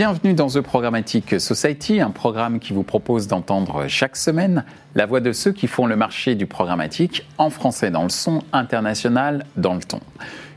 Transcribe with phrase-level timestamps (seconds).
[0.00, 5.20] Bienvenue dans The Programmatic Society, un programme qui vous propose d'entendre chaque semaine la voix
[5.20, 9.74] de ceux qui font le marché du programmatique en français dans le son, international dans
[9.74, 10.00] le ton.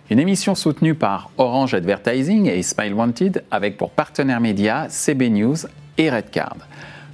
[0.10, 5.58] Une émission soutenue par Orange Advertising et Smile Wanted avec pour partenaires médias CB News
[5.98, 6.56] et Redcard.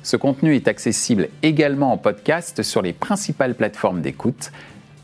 [0.03, 4.51] Ce contenu est accessible également en podcast sur les principales plateformes d'écoute.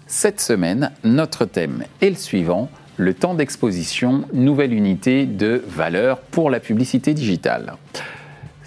[0.05, 6.49] Cette semaine, notre thème est le suivant le temps d'exposition, nouvelle unité de valeur pour
[6.49, 7.73] la publicité digitale.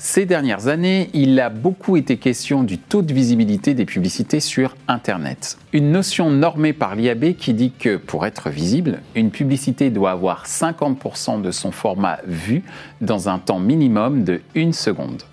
[0.00, 4.76] Ces dernières années, il a beaucoup été question du taux de visibilité des publicités sur
[4.86, 5.58] Internet.
[5.72, 10.46] Une notion normée par l'IAB qui dit que pour être visible, une publicité doit avoir
[10.46, 12.62] 50% de son format vu
[13.00, 15.24] dans un temps minimum de 1 seconde.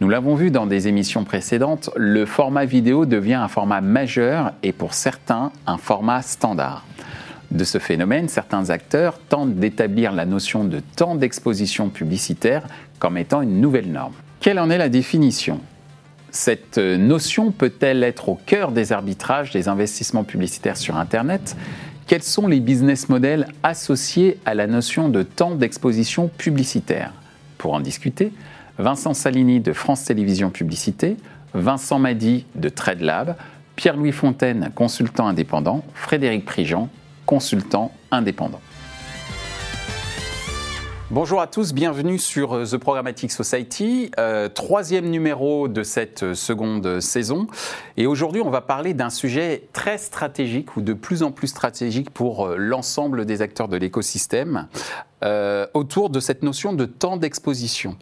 [0.00, 4.72] Nous l'avons vu dans des émissions précédentes, le format vidéo devient un format majeur et
[4.72, 6.84] pour certains un format standard
[7.52, 12.66] de ce phénomène, certains acteurs tentent d'établir la notion de temps d'exposition publicitaire
[12.98, 14.14] comme étant une nouvelle norme.
[14.40, 15.60] Quelle en est la définition?
[16.30, 21.56] Cette notion peut-elle être au cœur des arbitrages des investissements publicitaires sur Internet?
[22.06, 27.12] Quels sont les business models associés à la notion de temps d'exposition publicitaire?
[27.58, 28.32] Pour en discuter,
[28.78, 31.18] Vincent Salini de France Télévisions Publicité,
[31.52, 33.36] Vincent Madi de TradeLab,
[33.76, 36.88] Pierre-Louis Fontaine, consultant indépendant, Frédéric Prigent,
[37.32, 38.60] consultant indépendant.
[41.10, 46.34] Bonjour à tous, bienvenue sur euh, The Programmatic Society, euh, troisième numéro de cette euh,
[46.34, 47.46] seconde saison.
[47.96, 52.10] Et aujourd'hui, on va parler d'un sujet très stratégique ou de plus en plus stratégique
[52.10, 54.68] pour l'ensemble des acteurs de l'écosystème,
[55.22, 57.96] euh, autour de cette notion de temps d'exposition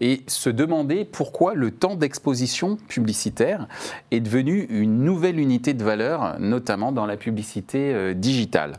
[0.00, 3.68] et se demander pourquoi le temps d'exposition publicitaire
[4.10, 8.72] est devenu une nouvelle unité de valeur, notamment dans la publicité euh, digitale.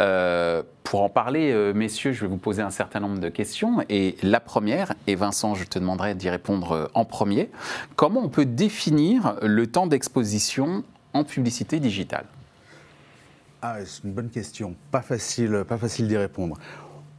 [0.00, 3.84] Euh, pour en parler, messieurs, je vais vous poser un certain nombre de questions.
[3.90, 7.50] Et la première, et Vincent, je te demanderai d'y répondre en premier,
[7.94, 10.82] comment on peut définir le temps d'exposition
[11.12, 12.24] en publicité digitale?
[13.60, 14.76] Ah, c'est une bonne question.
[14.90, 16.56] Pas facile, pas facile d'y répondre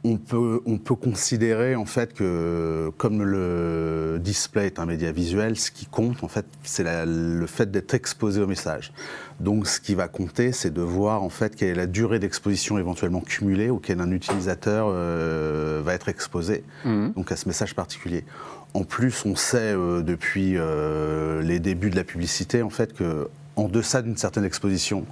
[0.02, 5.58] on peut, on peut considérer en fait que comme le display est un média visuel,
[5.58, 8.92] ce qui compte en fait, c'est le fait d'être exposé au message.
[9.40, 12.78] Donc ce qui va compter, c'est de voir en fait quelle est la durée d'exposition
[12.78, 17.10] éventuellement cumulée auquel un utilisateur euh, va être exposé mmh.
[17.10, 18.24] donc à ce message particulier.
[18.72, 23.28] En plus, on sait euh, depuis euh, les débuts de la publicité en fait que
[23.56, 25.04] en deçà d'une certaine exposition,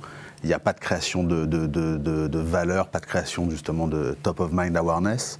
[0.42, 4.16] il n'y a pas de création de, de, de, valeur, pas de création justement de
[4.22, 5.38] top of mind awareness,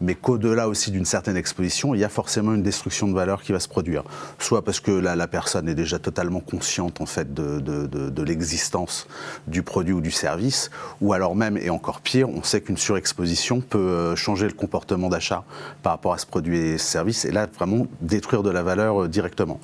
[0.00, 3.52] mais qu'au-delà aussi d'une certaine exposition, il y a forcément une destruction de valeur qui
[3.52, 4.02] va se produire.
[4.38, 9.06] Soit parce que la, personne est déjà totalement consciente en fait de, l'existence
[9.46, 13.60] du produit ou du service, ou alors même, et encore pire, on sait qu'une surexposition
[13.60, 15.44] peut euh, changer le comportement d'achat
[15.82, 19.04] par rapport à ce produit et ce service, et là vraiment détruire de la valeur
[19.04, 19.60] euh, directement.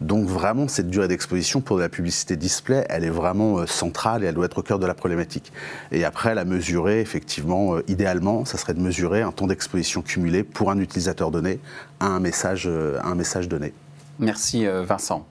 [0.00, 4.24] Donc vraiment, cette durée d'exposition pour de la publicité display, elle est vraiment euh, centrale
[4.30, 5.52] elle doit être au cœur de la problématique.
[5.92, 10.42] Et après, la mesurer, effectivement, euh, idéalement, ça serait de mesurer un temps d'exposition cumulé
[10.42, 11.60] pour un utilisateur donné
[12.00, 13.74] à un message, euh, un message donné.
[14.18, 15.26] Merci euh, Vincent.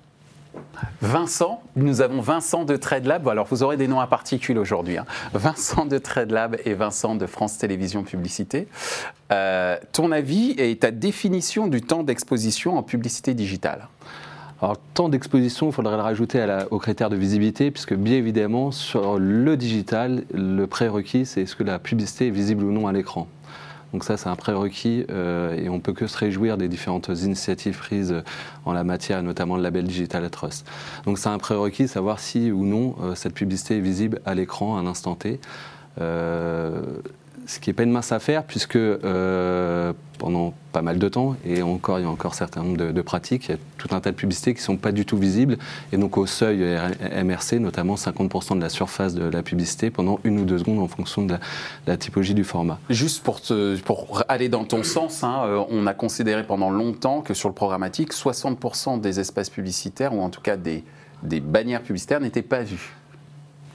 [1.02, 3.28] Vincent, nous avons Vincent de TradeLab.
[3.28, 4.98] Alors, vous aurez des noms à particules aujourd'hui.
[4.98, 5.06] Hein.
[5.34, 8.68] Vincent de TradeLab et Vincent de France Télévisions Publicité.
[9.30, 13.88] ton avis et ta définition du temps d'exposition en publicité digitale
[14.62, 19.18] alors, temps d'exposition, il faudrait le rajouter aux critères de visibilité, puisque bien évidemment, sur
[19.18, 23.28] le digital, le prérequis, c'est est-ce que la publicité est visible ou non à l'écran.
[23.94, 27.78] Donc ça, c'est un prérequis euh, et on peut que se réjouir des différentes initiatives
[27.78, 28.22] prises
[28.66, 30.68] en la matière, notamment le label Digital Trust.
[31.06, 34.78] Donc c'est un prérequis, savoir si ou non euh, cette publicité est visible à l'écran
[34.78, 35.40] à un instant T.
[36.00, 36.82] Euh,
[37.46, 41.62] ce qui n'est pas une mince affaire, puisque euh, pendant pas mal de temps, et
[41.62, 44.00] encore, il y a encore un certain nombre de, pratiques, il y a tout un
[44.00, 45.58] tas de publicités qui ne sont pas du tout visibles,
[45.92, 46.60] et donc au seuil
[47.24, 50.88] MRC, notamment 50% de la surface de la publicité pendant une ou deux secondes en
[50.88, 51.36] fonction de
[51.88, 52.80] la, typologie du format.
[52.90, 57.50] Juste pour, aller dans ton sens, hein, euh, on a considéré pendant longtemps que sur
[57.50, 60.84] le programmatique, 60% des espaces publicitaires, ou en tout cas des,
[61.24, 62.64] des bannières publicitaires, n'étaient pas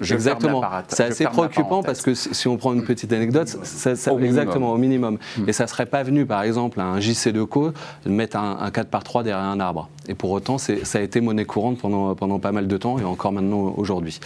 [0.00, 0.62] Exactement.
[0.88, 5.19] C'est assez préoccupant parce que si on prend une petite anecdote, ça, exactement au minimum.
[5.38, 5.49] Hmm.
[5.49, 7.73] Et ça serait pas venu, par exemple, à un JC de co
[8.05, 9.88] de mettre un, 4 par 3 derrière un arbre.
[10.08, 13.05] Et pour autant, ça a été monnaie courante pendant, pendant pas mal de temps et
[13.05, 14.20] encore maintenant aujourd'hui.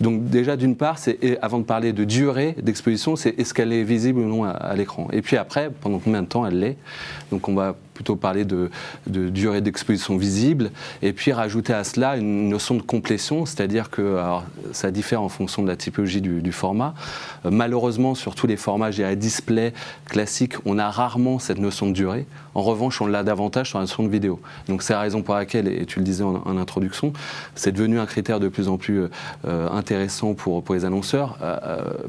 [0.00, 3.84] Donc déjà, d'une part, c'est avant de parler de durée d'exposition, c'est est-ce qu'elle est
[3.84, 5.08] visible ou non à, l'écran.
[5.12, 6.76] Et puis après, pendant combien de temps elle l'est.
[7.30, 8.70] Donc on va plutôt parler de,
[9.06, 10.70] durée d'exposition visible,
[11.02, 14.18] et puis rajouter à cela une notion de complétion, c'est-à-dire que
[14.72, 16.94] ça diffère en fonction de la typologie du, format.
[17.44, 19.74] Euh, malheureusement, sur tous les formats GA display
[20.06, 22.26] classiques, on a rarement cette notion de durée.
[22.54, 24.40] En revanche, on l'a davantage sur la notion de vidéo.
[24.66, 27.12] Donc c'est la raison pour laquelle, et tu le disais en, introduction,
[27.54, 29.02] c'est devenu un critère de plus en plus
[29.46, 31.36] euh, intéressant pour, pour les annonceurs,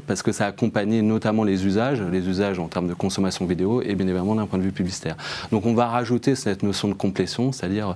[0.06, 3.82] parce que ça a accompagné notamment les usages, les usages en termes de consommation vidéo
[3.82, 5.16] et bien évidemment d'un point de vue publicitaire.
[5.50, 7.94] Donc on va rajouter cette notion de complétion, c'est-à-dire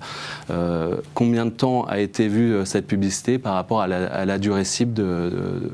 [0.51, 4.65] euh, combien de temps a été vue euh, cette publicité par rapport à la, durée
[4.65, 5.71] cible de,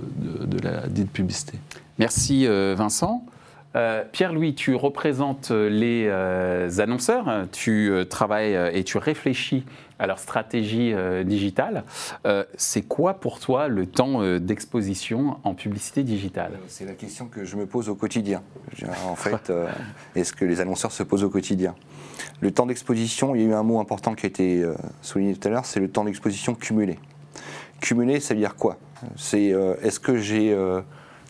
[0.62, 1.59] la dite publicité?
[1.99, 3.25] Merci euh, Vincent.
[4.12, 6.11] Pierre-Louis, tu représentes les
[6.79, 9.65] annonceurs, tu travailles et tu réfléchis
[9.99, 10.93] à leur stratégie
[11.25, 11.82] digitale.
[12.58, 16.53] c'est quoi pour toi le temps d'exposition en publicité digitale?
[16.69, 18.43] C'est la question que je me pose au quotidien.
[19.06, 19.50] En fait,
[20.15, 21.75] est-ce que les annonceurs se posent au quotidien?
[22.41, 25.35] Le temps d'exposition, il y a eu un mot important qui a été euh, souligné
[25.35, 26.99] tout à l'heure, c'est le temps d'exposition cumulé.
[27.81, 28.79] Cumulé, ça veut dire quoi?
[29.17, 30.57] C'est euh, est-ce que j'ai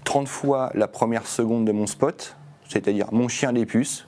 [0.04, 2.36] 30 euh, fois la première seconde de mon spot,
[2.68, 4.06] c'est-à-dire mon chien des puces,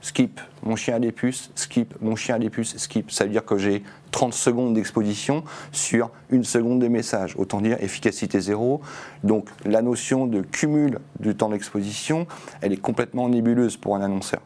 [0.00, 3.10] skip, mon chien a des puces, skip, mon chien a des puces, skip.
[3.10, 7.34] Ça veut dire que j'ai 30 secondes d'exposition sur une seconde de message.
[7.36, 8.80] Autant dire efficacité zéro.
[9.22, 12.26] Donc la notion de cumul du temps d'exposition,
[12.60, 14.40] elle est complètement nébuleuse pour un annonceur.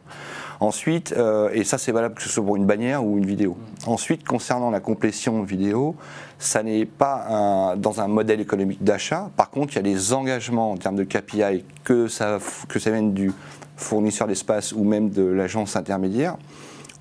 [0.59, 3.57] Ensuite, euh, et ça c'est valable que ce soit pour une bannière ou une vidéo.
[3.85, 5.95] Ensuite, concernant la complétion vidéo,
[6.37, 9.29] ça n'est pas dans un modèle économique d'achat.
[9.37, 12.91] Par contre, il y a des engagements en termes de KPI, que ça, que ça
[12.91, 13.31] vienne du
[13.79, 16.37] fournisseur d'espace ou même de l'agence intermédiaire,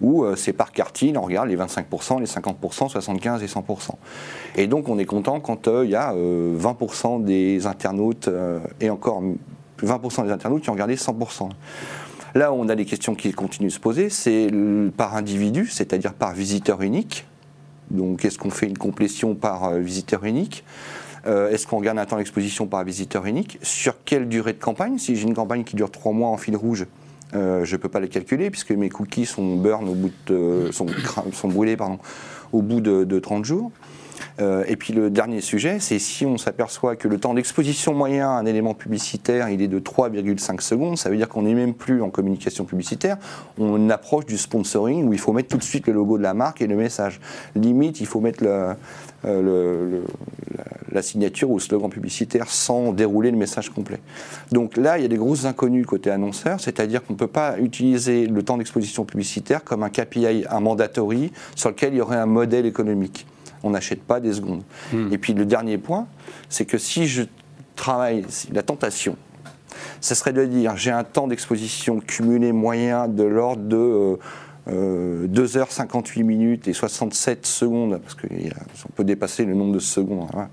[0.01, 3.91] où euh, c'est par quartile, on regarde les 25%, les 50%, 75% et 100%.
[4.57, 8.31] Et donc on est content quand euh, il y a 20% des internautes,
[8.81, 9.23] et encore
[9.83, 11.49] 20% des internautes qui ont regardé 100%.
[12.35, 14.49] Là on a des questions qui continuent de se poser, c'est
[14.97, 17.27] par individu, c'est-à-dire par visiteur unique.
[17.91, 20.65] Donc, est-ce qu'on fait une complétion par euh, visiteur unique?
[21.29, 24.99] Euh, Est-ce qu'on regarde un temps d'exposition par visiteur unique Sur quelle durée de campagne
[24.99, 26.87] Si j'ai une campagne qui dure trois mois en fil rouge,
[27.35, 30.71] euh, je ne peux pas les calculer puisque mes cookies sont burn au bout de,
[30.73, 30.87] sont,
[31.33, 31.77] sont, brûlés
[32.53, 33.71] au bout de, de 30 jours.
[34.41, 38.29] Euh, et puis le dernier sujet, c'est si on s'aperçoit que le temps d'exposition moyen
[38.29, 41.75] à un élément publicitaire, il est de 3,5 secondes, ça veut dire qu'on n'est même
[41.75, 43.17] plus en communication publicitaire,
[43.59, 46.35] on approche du sponsoring où il faut mettre tout de suite le logo de la
[46.35, 47.21] marque et le message.
[47.55, 48.45] Limite, il faut mettre
[49.25, 50.03] euh,
[50.93, 54.01] la, signature ou le slogan publicitaire sans dérouler le message complet.
[54.53, 57.59] Donc là, il y a des grosses inconnues côté annonceur, c'est-à-dire qu'on ne peut pas
[57.59, 62.17] utiliser le temps d'exposition publicitaire comme un KPI, un mandatory sur lequel il y aurait
[62.17, 63.27] un modèle économique
[63.63, 64.63] on n'achète pas des secondes.
[64.93, 65.13] Hmm.
[65.13, 66.07] Et puis le dernier point,
[66.49, 67.23] c'est que si je
[67.77, 69.17] travaille, la tentation,
[70.01, 74.19] ce serait de dire j'ai un temps d'exposition cumulé moyen de l'ordre de
[74.69, 80.29] 2h58 euh, minutes et 67 secondes, parce qu'on peut dépasser le nombre de secondes.
[80.35, 80.49] Hein.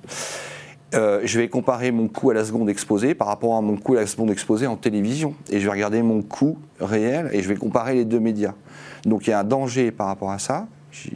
[0.93, 3.95] Euh, je vais comparer mon coût à la seconde exposée par rapport à mon coût
[3.95, 5.33] à la seconde exposée en télévision.
[5.49, 8.53] Et je vais regarder mon coût réel et je vais comparer les deux médias.
[9.05, 10.67] Donc il y a un danger par rapport à ça.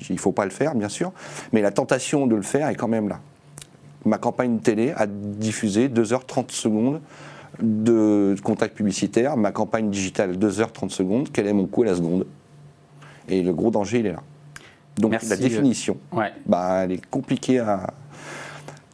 [0.09, 1.11] Il ne faut pas le faire, bien sûr,
[1.53, 3.19] mais la tentation de le faire est quand même là.
[4.05, 7.01] Ma campagne télé a diffusé 2h30 secondes
[7.61, 12.25] de contact publicitaire, ma campagne digitale 2h30 secondes, quel est mon coût à la seconde?
[13.27, 14.23] Et le gros danger, il est là.
[14.97, 15.97] Donc la définition,
[16.45, 17.93] bah, elle est compliquée à.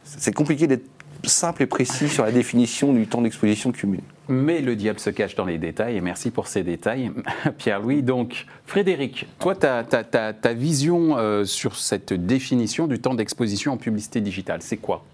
[0.04, 0.86] C'est compliqué d'être
[1.24, 4.02] simple et précis sur la définition du temps d'exposition cumulé.
[4.28, 7.12] Mais le diable se cache dans les détails, et merci pour ces détails,
[7.58, 8.02] Pierre-Louis.
[8.02, 14.62] Donc, Frédéric, toi, ta, vision euh, sur cette définition du temps d'exposition en publicité digitale,
[14.62, 15.04] c'est quoi?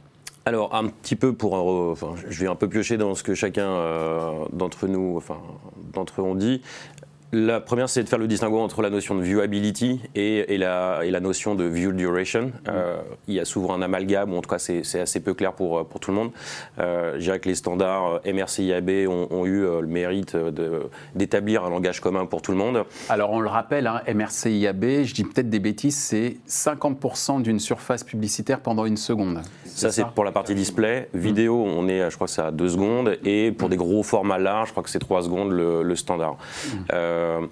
[0.44, 3.68] Alors un petit peu pour, enfin, je vais un peu piocher dans ce que chacun
[3.68, 5.38] euh, d'entre nous, enfin
[5.94, 6.62] d'entre eux ont dit.
[7.34, 11.10] La première, c'est de faire le distinguo entre la notion de viewability et, la, et
[11.10, 12.52] la, notion de view duration.
[12.68, 15.54] Euh, il y a souvent un amalgame, ou en tout cas c'est assez peu clair
[15.54, 16.30] pour, pour tout le monde.
[16.78, 20.36] Euh, je dirais que les standards euh, MRC-IAB ont, ont, eu le mérite
[21.14, 22.84] d'établir un langage commun pour tout le monde.
[23.08, 28.04] Alors on le rappelle, hein, MRC-IAB, je dis peut-être des bêtises, c'est 50% d'une surface
[28.04, 29.40] publicitaire pendant une seconde.
[29.74, 31.08] Ça, c'est pour la partie display.
[31.14, 33.18] Vidéo, on est, je crois que c'est à 2 secondes.
[33.24, 36.36] Et pour des gros formats larges, je crois que c'est 3 secondes le, standard.
[36.92, 37.46] Euh,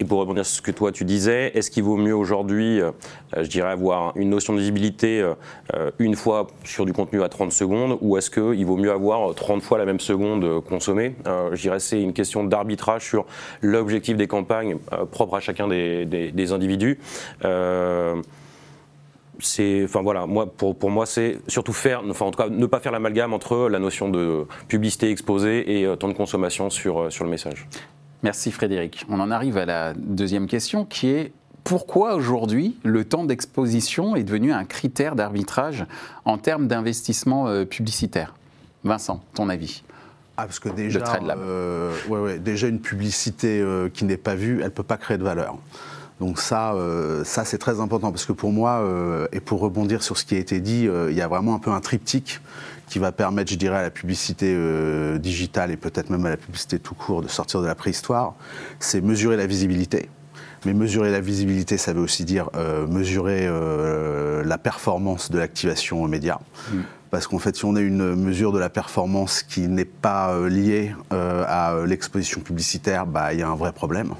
[0.00, 2.90] et pour rebondir sur ce que toi tu disais, est-ce qu'il vaut mieux aujourd'hui, euh,
[3.36, 7.52] je dirais, avoir une notion de visibilité euh, une fois sur du contenu à 30
[7.52, 11.14] secondes ou est-ce qu'il vaut mieux avoir 30 fois la même seconde consommée?
[11.26, 13.26] Je dirais c'est une question d'arbitrage sur
[13.60, 14.76] l'objectif des campagnes
[15.12, 16.98] propres à chacun des, des individus
[19.40, 22.66] c'est, enfin voilà, moi, pour, pour moi, c'est surtout faire, enfin en tout cas, ne
[22.66, 27.02] pas faire l'amalgame entre la notion de publicité exposée et euh, temps de consommation sur,
[27.02, 27.66] euh, sur le message.
[28.22, 29.04] Merci Frédéric.
[29.08, 31.32] On en arrive à la deuxième question qui est
[31.64, 35.86] pourquoi aujourd'hui le temps d'exposition est devenu un critère d'arbitrage
[36.24, 38.34] en termes d'investissement euh, publicitaire?
[38.84, 39.82] Vincent, ton avis?
[40.36, 41.38] Ah, parce que déjà, Trade Lab.
[41.38, 44.96] euh, ouais, ouais, déjà une publicité euh, qui n'est pas vue, elle ne peut pas
[44.96, 45.56] créer de valeur.
[46.22, 50.04] Donc ça, euh, ça c'est très important parce que pour moi, euh, et pour rebondir
[50.04, 52.40] sur ce qui a été dit, euh, il y a vraiment un peu un triptyque
[52.86, 54.56] qui va permettre, je dirais, à la publicité
[55.18, 58.34] digitale et peut-être même à la publicité tout court de sortir de la préhistoire.
[58.78, 60.10] C'est mesurer la visibilité.
[60.64, 62.50] Mais mesurer la visibilité, ça veut aussi dire
[62.90, 63.48] mesurer
[64.44, 66.38] la performance de l'activation aux médias.
[67.10, 70.94] Parce qu'en fait, si on a une mesure de la performance qui n'est pas liée
[71.10, 74.12] à l'exposition publicitaire, bah, il y a un vrai problème.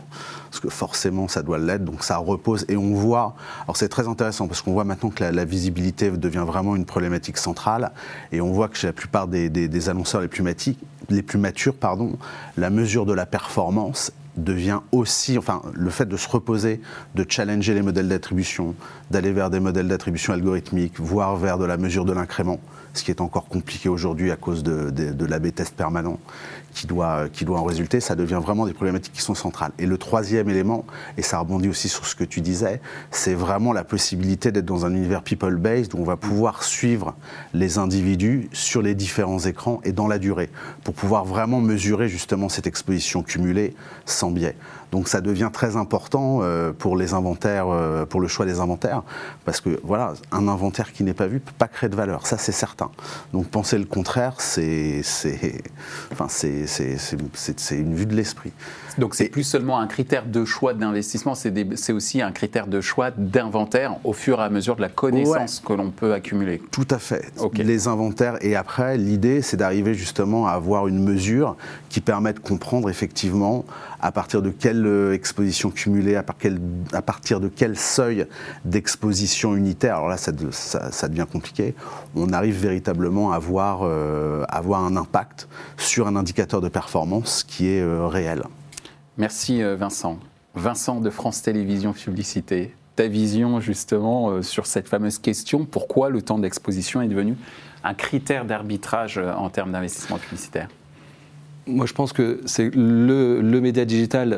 [0.53, 1.83] Parce que forcément, ça doit l'être.
[1.83, 2.67] Donc ça repose.
[2.69, 3.35] Et on voit.
[3.65, 7.39] Alors c'est très intéressant parce qu'on voit maintenant que la, visibilité devient vraiment une problématique
[7.39, 7.91] centrale.
[8.33, 10.77] Et on voit que chez la plupart des, annonceurs les plus, mati-
[11.09, 12.19] les plus matures, pardon,
[12.59, 16.83] la mesure de la performance devient aussi, enfin, le fait de se reposer,
[17.15, 18.75] de challenger les modèles d'attribution,
[19.11, 22.61] d'aller vers des modèles d'attribution algorithmiques, voire vers de la mesure de l'incrément,
[22.95, 26.19] ce qui est encore compliqué aujourd'hui à cause de, de, l'AB test permanent
[26.75, 29.73] qui doit, qui doit en résulter, ça devient vraiment des problématiques qui sont centrales.
[29.79, 30.85] Et le troisième élément,
[31.19, 32.81] et ça rebondit aussi sur ce que tu disais,
[33.11, 37.15] c'est vraiment la possibilité d'être dans un univers people-based où on va pouvoir suivre
[37.53, 40.51] les individus sur les différents écrans et dans la durée,
[40.85, 43.75] pour pouvoir vraiment mesurer justement cette exposition cumulée
[44.07, 44.57] sans biais.
[44.93, 49.03] Donc ça devient très important euh, pour les inventaires, euh, pour le choix des inventaires,
[49.47, 52.37] parce que voilà, un inventaire qui n'est pas vu peut pas créer de valeur, ça
[52.37, 52.91] c'est certain.
[53.33, 55.63] Donc penser le contraire, c'est, c'est,
[56.13, 57.19] enfin c'est, c'est, c'est-
[57.59, 58.53] c'est une vue de l'esprit.
[58.99, 63.11] Donc c'est plus seulement un critère de choix d'investissement, c'est aussi un critère de choix
[63.11, 66.61] d'inventaire au fur et à mesure de la connaissance que l'on peut accumuler.
[66.71, 67.33] Tout à fait.
[67.55, 68.37] Les inventaires.
[68.43, 71.57] Et après, l'idée, c'est d'arriver justement à avoir une mesure
[71.89, 73.65] qui permet de comprendre effectivement
[74.01, 76.61] à partir de quelle euh, exposition cumulée, à, par quel-
[76.93, 78.27] à partir de quel seuil
[78.65, 79.97] d'exposition unitaire.
[79.97, 81.75] Alors là, ça, de- ça- ça devient compliqué.
[82.17, 85.47] On arrive véritablement à avoir, euh, avoir un impact
[85.77, 88.43] sur un indicateur de performance qui est euh, réel.
[89.19, 90.19] Merci euh, Vincent.
[90.55, 96.23] Vincent de France Télévisions Publicité, ta vision justement euh, sur cette fameuse question, pourquoi le
[96.23, 97.37] temps d'exposition est devenu
[97.85, 100.69] un critère d'arbitrage euh, en termes d'investissement publicitaire?
[101.67, 104.31] Moi, je pense que c'est le, média digital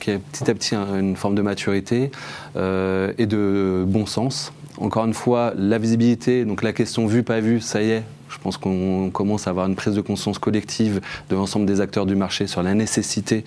[0.00, 2.10] qui a petit à petit un- une forme de maturité
[2.56, 4.52] et de bon sens.
[4.78, 8.02] Encore une fois, la visibilité, donc la question vue, pas vue, ça y est.
[8.30, 12.06] Je pense qu'on commence à avoir une prise de conscience collective de l'ensemble des acteurs
[12.06, 13.44] du marché sur la nécessité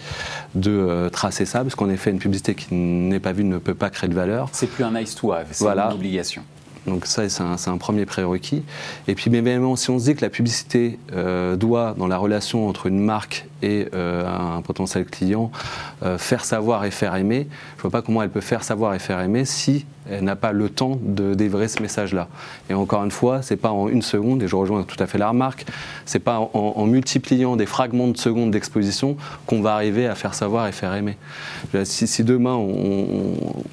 [0.53, 3.73] de euh, tracer ça, parce qu'en effet, une publicité qui n'est pas vue ne peut
[3.73, 4.47] pas créer de valeur.
[4.51, 5.87] C'est plus un nice to have, c'est Voilà.
[5.87, 6.43] une obligation.
[6.87, 8.63] Donc ça, c'est un, premier prérequis.
[9.07, 12.17] Et puis, bien évidemment, si on se dit que la publicité euh, doit, dans la
[12.17, 15.51] relation entre une marque et euh, un potentiel client,
[16.03, 18.93] euh, faire savoir et faire aimer, je ne vois pas comment elle peut faire savoir
[18.93, 22.27] et faire aimer si elle n'a pas le temps de délivrer ce message-là.
[22.69, 25.17] Et encore une fois, c'est pas en une seconde, et je rejoins tout à fait
[25.17, 25.65] la remarque,
[26.05, 30.67] c'est pas en, multipliant des fragments de secondes d'exposition qu'on va arriver à faire savoir
[30.67, 31.17] et faire aimer.
[31.85, 33.63] Si, demain on-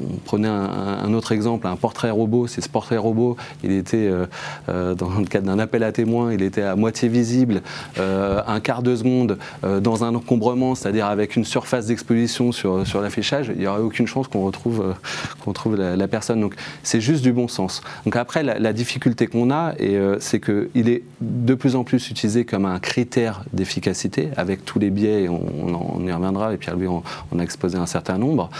[0.00, 2.46] on prenait un, autre exemple, un portrait robot.
[2.46, 4.26] Si ce portrait robot, il était euh,
[4.68, 7.62] euh, dans le cadre d'un appel à témoins, il était à moitié visible,
[7.98, 13.50] euh, un quart de seconde dans un encombrement, c'est-à-dire avec une surface d'exposition sur, l'affichage,
[13.54, 14.94] il n'y aurait aucune chance qu'on retrouve,
[15.42, 16.40] qu'on retrouve la, personne.
[16.40, 17.82] Donc c'est juste du bon sens.
[18.04, 19.74] Donc après, la, difficulté qu'on a,
[20.20, 24.90] c'est qu'il est de plus en plus utilisé comme un critère d'efficacité, avec tous les
[24.90, 28.50] biais, on, y reviendra, et Pierre-Louis en on a exposé un certain nombre.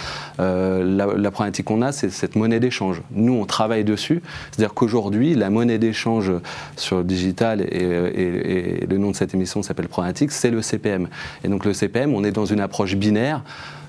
[1.26, 3.02] La problématique qu'on a, c'est cette monnaie d'échange.
[3.10, 4.22] Nous, on travaille dessus.
[4.50, 6.30] C'est-à-dire qu'aujourd'hui, la monnaie d'échange
[6.76, 11.08] sur le digital, et, le nom de cette émission s'appelle Problématique, c'est le CPM.
[11.42, 13.42] Et donc le CPM, on est dans une approche binaire,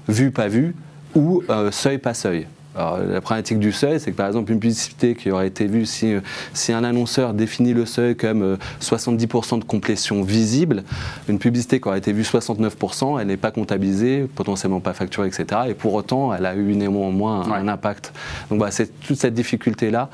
[0.08, 0.76] vu, pas vu,
[1.14, 2.48] ou euh, seuil, pas seuil.
[2.78, 5.86] Alors, la problématique du seuil, c'est que par exemple, une publicité qui aurait été vue,
[5.86, 6.20] si, euh,
[6.54, 10.84] si un annonceur définit le seuil comme euh, 70% de complétion visible,
[11.28, 15.62] une publicité qui aurait été vue 69%, elle n'est pas comptabilisée, potentiellement pas facturée, etc.
[15.70, 17.58] Et pour autant, elle a eu néanmoins un, Ouais.
[17.58, 18.14] un impact.
[18.50, 20.10] Donc voilà, c'est toute cette difficulté-là.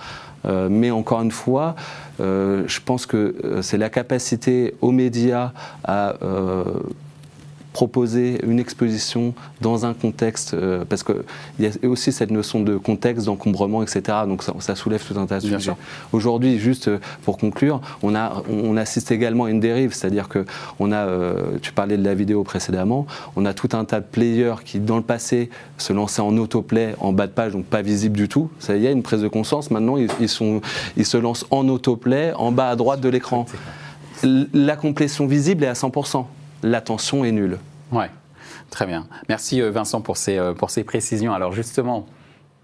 [0.46, 1.76] Euh, mais encore une fois,
[2.20, 5.52] euh, je pense que euh, c'est la capacité aux médias
[5.86, 6.64] à euh,
[7.74, 11.16] proposer une exposition dans un contexte, euh, parce qu'il
[11.60, 14.20] y a aussi cette notion de contexte, d'encombrement, etc.
[14.28, 15.74] Donc ça, ça soulève tout un tas de Bien sujets.
[16.14, 20.46] Aujourd'hui, juste euh, pour conclure, on, a, on assiste également à une dérive, c'est-à-dire que
[20.80, 24.06] on a, euh, tu parlais de la vidéo précédemment, on a tout un tas de
[24.06, 25.50] players qui, dans le passé,
[25.80, 28.50] se lançaient en autoplay, en bas de page, donc pas visible du tout.
[28.60, 29.72] Ça y est, une prise de conscience.
[29.72, 30.62] Maintenant, ils, ils sont,
[30.96, 33.48] ils se lancent en autoplay, en bas à droite de l'écran.
[34.54, 36.26] La complétion visible est à 100%.
[36.64, 37.60] L'attention est nulle.
[37.92, 38.10] Ouais.
[38.74, 39.08] Très bien.
[39.30, 41.32] Merci euh, Vincent pour ces, euh, pour ces précisions.
[41.34, 42.08] Alors justement,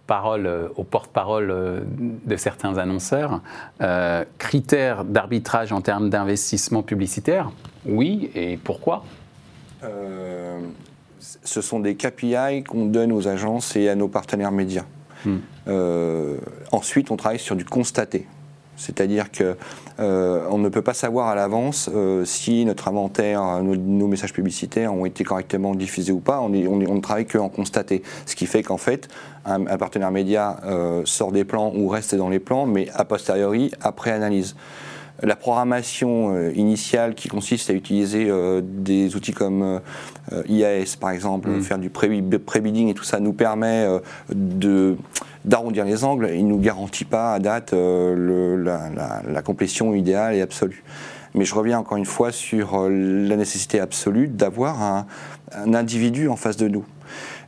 [0.08, 1.86] parole euh, au porte-parole
[2.26, 3.42] de certains annonceurs,
[4.40, 7.52] critères d'arbitrage en termes d'investissement publicitaire,
[7.86, 9.04] oui, et pourquoi?
[11.44, 14.86] Ce sont des KPI qu'on donne aux agences et à nos partenaires médias.
[15.26, 15.38] Hmm.
[16.72, 18.28] ensuite, on travaille sur du constaté.
[18.80, 19.58] C'est-à-dire que
[20.00, 24.94] euh, on ne peut pas savoir à l'avance euh, si notre inventaire, nos, messages publicitaires
[24.94, 26.40] ont été correctement diffusés ou pas.
[26.40, 28.02] On, ne travaille qu'en constater.
[28.26, 29.10] Ce qui fait qu'en fait,
[29.46, 33.72] un, partenaire média euh, sort des plans ou reste dans les plans, mais a posteriori,
[33.82, 34.56] après analyse
[35.22, 38.32] la programmation initiale qui consiste à utiliser
[38.64, 39.82] des outils comme
[40.48, 41.62] IAS par exemple, mm.
[41.62, 43.86] faire du pré-bidding et tout ça nous permet
[44.34, 44.96] de
[45.46, 48.64] d'arrondir les angles, il ne nous garantit pas à date euh,
[49.28, 50.84] la, complétion idéale et absolue.
[51.34, 55.06] Mais je reviens encore une fois sur euh, la nécessité absolue d'avoir un,
[55.74, 56.86] individu en face de nous.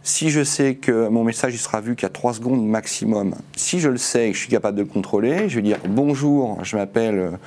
[0.03, 3.89] Si je sais que mon message il sera vu qu'à 3 secondes maximum, si je
[3.89, 6.75] le sais et que je suis capable de le contrôler, je vais dire bonjour, je
[6.75, 7.37] m'appelle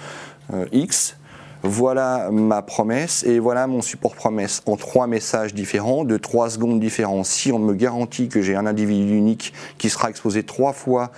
[0.53, 1.17] euh, X,
[1.65, 6.79] voilà ma promesse et voilà mon support promesse en trois messages différents, de trois secondes
[6.79, 7.25] différents.
[7.25, 11.11] Si on me garantit que j'ai un individu unique qui sera exposé trois fois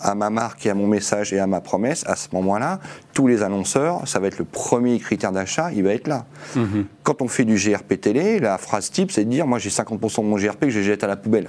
[0.00, 2.80] à ma marque et à mon message et à ma promesse, à ce moment-là,
[3.12, 6.24] tous les annonceurs, ça va être le premier critère d'achat, il va être là.
[6.56, 6.86] Mhm.
[7.02, 10.22] Quand on fait du GRP télé, la phrase type, c'est de dire, moi j'ai 50%
[10.22, 11.48] de mon GRP que je jette à la poubelle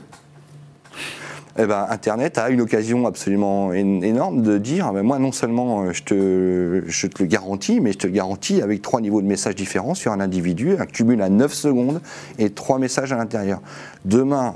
[1.62, 5.92] eh ben, Internet a une occasion absolument énorme de dire, ben, moi non seulement euh,
[5.92, 9.28] je te, je te le garantis, mais je te le garantis avec trois niveaux de
[9.28, 12.02] messages différents sur un individu, un cumul à 9 secondes
[12.38, 13.62] et trois messages à l'intérieur.
[14.06, 14.56] Demain,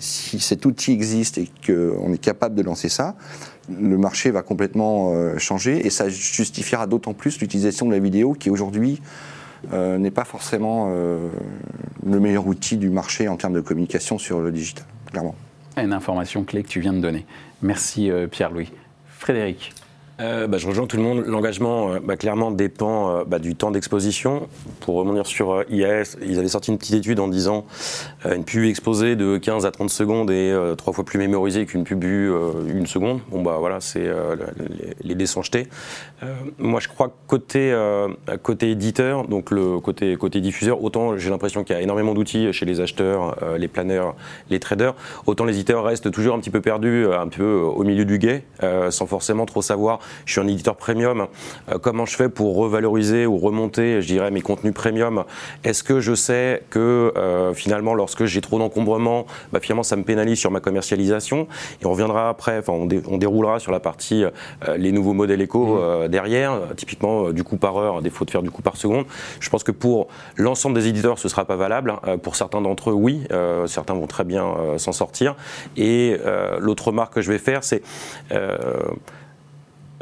[0.00, 3.14] si cet outil existe et qu'on est capable de lancer ça,
[3.68, 8.32] le marché va complètement euh, changer et ça justifiera d'autant plus l'utilisation de la vidéo
[8.32, 9.02] qui aujourd'hui
[9.74, 14.50] euh, n'est pas forcément le meilleur outil du marché en termes de communication sur le
[14.50, 15.34] digital, clairement.
[15.76, 17.24] Une information clé que tu viens de donner.
[17.62, 18.70] Merci euh, Pierre-Louis.
[19.06, 19.72] Frédéric.
[20.20, 21.24] Euh, bah, je rejoins tout le monde.
[21.26, 24.48] L'engagement, euh, bah, clairement, dépend bah, du temps d'exposition.
[24.80, 27.64] Pour revenir sur IAS, ils avaient sorti une petite étude en disant
[28.24, 32.04] une pub exposée de 15 à 30 secondes et trois fois plus mémorisée qu'une pub
[32.04, 33.20] une seconde.
[33.30, 34.08] Bon, bah voilà, c'est
[35.02, 35.68] les, dés sont jetés.
[36.58, 37.76] moi, je crois que côté,
[38.42, 42.52] côté éditeur, donc le côté, côté diffuseur, autant j'ai l'impression qu'il y a énormément d'outils
[42.52, 44.14] chez les acheteurs, les planeurs,
[44.50, 44.94] les traders,
[45.26, 48.44] autant les éditeurs restent toujours un petit peu perdus, un peu au milieu du guet,
[48.90, 49.92] sans forcément trop savoir
[50.24, 51.26] je suis un éditeur premium,
[51.68, 55.24] euh, comment je fais pour revaloriser ou remonter, je dirais, mes contenus premium?
[55.64, 60.02] Est-ce que je sais que euh, finalement, lorsque j'ai trop d'encombrement, bah, finalement, ça me
[60.02, 61.46] pénalise sur ma commercialisation
[61.80, 65.76] Et on reviendra après, enfin, on, déroulera sur la partie euh, les nouveaux modèles éco
[65.76, 66.08] mmh.
[66.08, 69.06] derrière, typiquement du coup par heure, défaut de faire du coup par seconde.
[69.40, 71.94] Je pense que pour l'ensemble des éditeurs, ce ne sera pas valable.
[72.22, 73.22] pour certains d'entre eux, oui,
[73.66, 75.34] certains vont très bien s'en sortir.
[75.76, 76.16] Et
[76.58, 77.82] l'autre remarque que je vais faire, c'est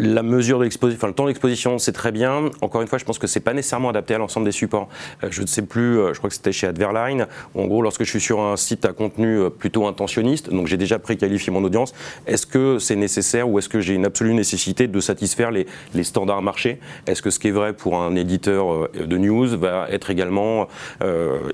[0.01, 2.51] la mesure de l'exposition, le temps d'exposition, c'est très bien.
[2.63, 4.89] Encore une fois, je pense que c'est pas nécessairement adapté à l'ensemble des supports.
[5.23, 7.27] Euh, je ne sais plus, euh, je crois que c'était chez Adverline.
[7.55, 10.77] en gros, lorsque je suis sur un site à contenu euh, plutôt intentionniste, donc j'ai
[10.77, 11.93] déjà préqualifié mon audience,
[12.27, 15.67] est-ce que c'est nécessaire ou est-ce que j'ai une absolue nécessité de satisfaire les,
[16.03, 16.81] standards marchés?
[17.07, 20.67] Est-ce que ce qui est vrai pour un éditeur de news va être également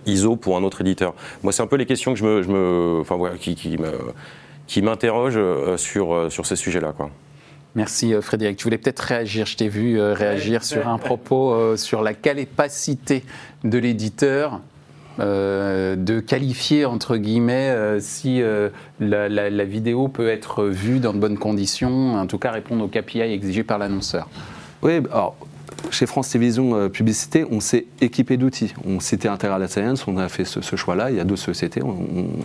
[0.06, 1.14] ISO pour un autre éditeur?
[1.42, 3.56] Moi, c'est un peu les questions qui,
[4.68, 4.82] qui
[5.76, 6.94] sur, ces sujets-là.
[7.76, 8.56] Merci euh, Frédéric.
[8.56, 12.14] Tu voulais peut-être réagir, je t'ai vu euh, réagir sur un propos euh, sur la
[12.14, 13.22] capacité
[13.62, 14.60] de l'éditeur
[15.18, 18.42] de qualifier entre guillemets si
[19.00, 23.22] la, vidéo peut être vue dans de bonnes conditions, en tout cas répondre aux KPI
[23.22, 24.28] exigés par l'annonceur.
[24.82, 25.34] Oui, alors
[25.90, 28.74] chez France Télévisions Publicité, on s'est équipé d'outils.
[28.84, 31.10] On citait Interal Science, on a fait ce, choix-là.
[31.10, 31.82] Il y a d'autres sociétés.
[31.82, 31.96] On,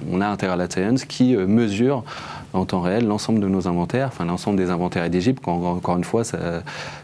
[0.09, 2.05] on a Interal Science qui mesure
[2.53, 5.39] en temps réel l'ensemble de nos inventaires, enfin l'ensemble des inventaires éligibles.
[5.45, 6.23] encore une fois,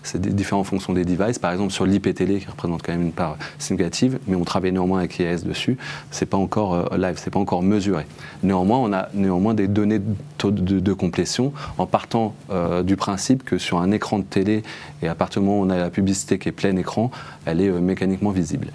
[0.03, 1.39] c'est différent en fonction des devices.
[1.39, 4.71] Par exemple, sur l'IP télé, qui représente quand même une part significative, mais on travaille
[4.71, 5.77] néanmoins avec IAS dessus,
[6.11, 8.05] c'est pas encore euh, live, c'est pas encore mesuré.
[8.43, 13.57] Néanmoins, on a néanmoins des données de, de, complétion en partant euh, du principe que
[13.57, 14.63] sur un écran de télé,
[15.01, 17.11] et à partir du moment où on a la publicité qui est plein écran,
[17.45, 18.67] elle est euh, mécaniquement visible.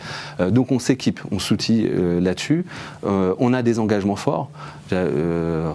[0.50, 2.64] donc on s'équipe, on s'outille là-dessus.
[3.04, 4.50] on a des engagements forts.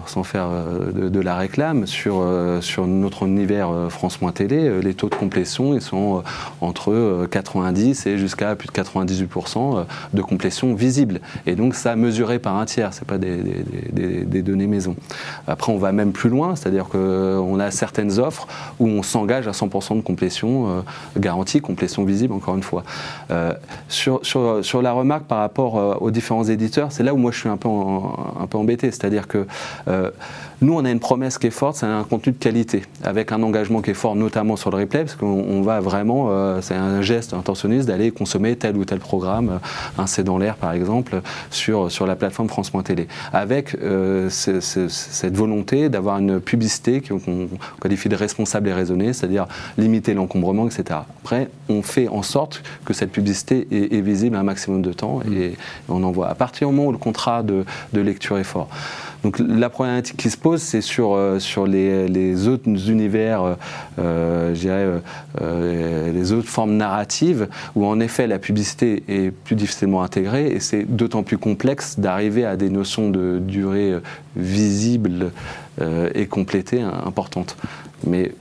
[0.06, 0.48] Sans faire
[0.96, 5.80] euh, de, la réclame, sur, euh, sur notre univers France-Télé, les taux de complétion ils
[5.80, 6.22] sont
[6.60, 11.20] entre 90 et jusqu'à plus de 98% de complétion visible.
[11.46, 13.42] Et donc ça mesuré par un tiers, c'est pas des,
[13.92, 14.96] des, données maison.
[15.46, 18.46] Après on va même plus loin, c'est-à-dire qu'on a certaines offres
[18.78, 20.84] où on s'engage à 100% de complétion
[21.16, 22.82] garantie complétion visible, encore une fois.
[23.30, 23.52] Euh,
[23.88, 27.30] sur, sur, sur, la remarque par rapport euh, aux différents éditeurs, c'est là où moi
[27.30, 28.90] je suis un peu, un peu embêté.
[28.90, 29.46] C'est-à-dire que
[29.88, 30.10] euh,
[30.60, 33.42] nous, on a une promesse qui est forte, c'est un contenu de qualité, avec un
[33.44, 37.00] engagement qui est fort, notamment sur le replay, parce qu'on va vraiment, euh, c'est un
[37.00, 41.20] geste intentionniste d'aller consommer tel ou tel programme, euh, un C'est dans l'air par exemple,
[41.50, 47.48] sur, sur la plateforme France.télé, avec euh, cette volonté d'avoir une publicité qu'on
[47.80, 51.00] qualifie de responsable et raisonnée, c'est-à-dire limiter l'encombrement, etc.
[51.22, 55.54] Après, on fait en sorte que cette publicité est, visible un maximum de temps et,
[55.88, 56.28] on en voit.
[56.28, 58.68] À partir du moment où le contrat de, de lecture est fort.
[59.24, 63.56] Donc la problématique qui se pose, c'est sur, euh, sur les, autres univers,
[63.98, 64.54] euh,
[65.40, 70.60] euh les autres formes narratives, où en effet la publicité est plus difficilement intégrée, et
[70.60, 73.94] c'est d'autant plus complexe d'arriver à des notions de durée
[74.36, 75.32] visible
[76.14, 77.56] et complétée importantes.
[78.06, 78.32] Mais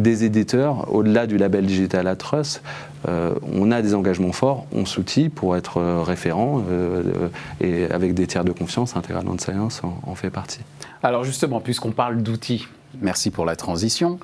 [0.00, 2.62] des éditeurs, au-delà du label Digital Atroce,
[3.08, 7.28] euh, on a des engagements forts, on s'outille pour être euh, référent euh,
[7.60, 10.60] et avec des tiers de confiance, Integral Science en, fait partie.
[11.02, 12.66] Alors justement, puisqu'on parle d'outils,
[13.00, 14.18] merci pour la transition.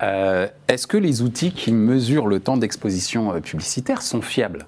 [0.00, 4.64] Est-ce que les outils qui mesurent le temps d'exposition publicitaire sont fiables?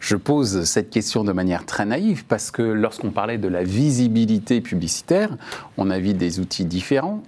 [0.00, 4.60] Je pose cette question de manière très naïve parce que lorsqu'on parlait de la visibilité
[4.60, 5.36] publicitaire,
[5.76, 7.22] on a vu des outils différents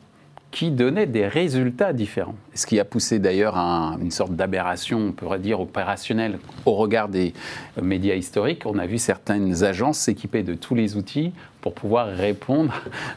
[0.50, 2.34] qui donnait des résultats différents.
[2.54, 7.08] Ce qui a poussé d'ailleurs à une sorte d'aberration, on pourrait dire, opérationnelle au regard
[7.08, 7.34] des
[7.80, 8.62] médias historiques.
[8.64, 12.72] On a vu certaines agences s'équiper de tous les outils pour pouvoir répondre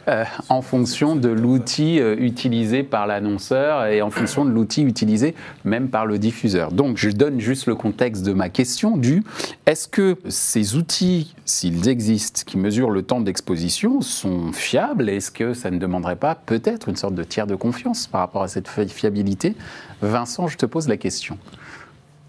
[0.08, 5.36] euh, en fonction de l'outil euh, utilisé par l'annonceur et en fonction de l'outil utilisé
[5.64, 6.72] même par le diffuseur.
[6.72, 9.24] Donc je donne juste le contexte de ma question du
[9.66, 15.54] est-ce que ces outils, s'ils existent, qui mesurent le temps d'exposition, sont fiables Est-ce que
[15.54, 18.68] ça ne demanderait pas peut-être une sorte de tiers de confiance par rapport à cette
[18.68, 19.56] fiabilité?
[20.02, 21.38] Vincent, je te pose la question.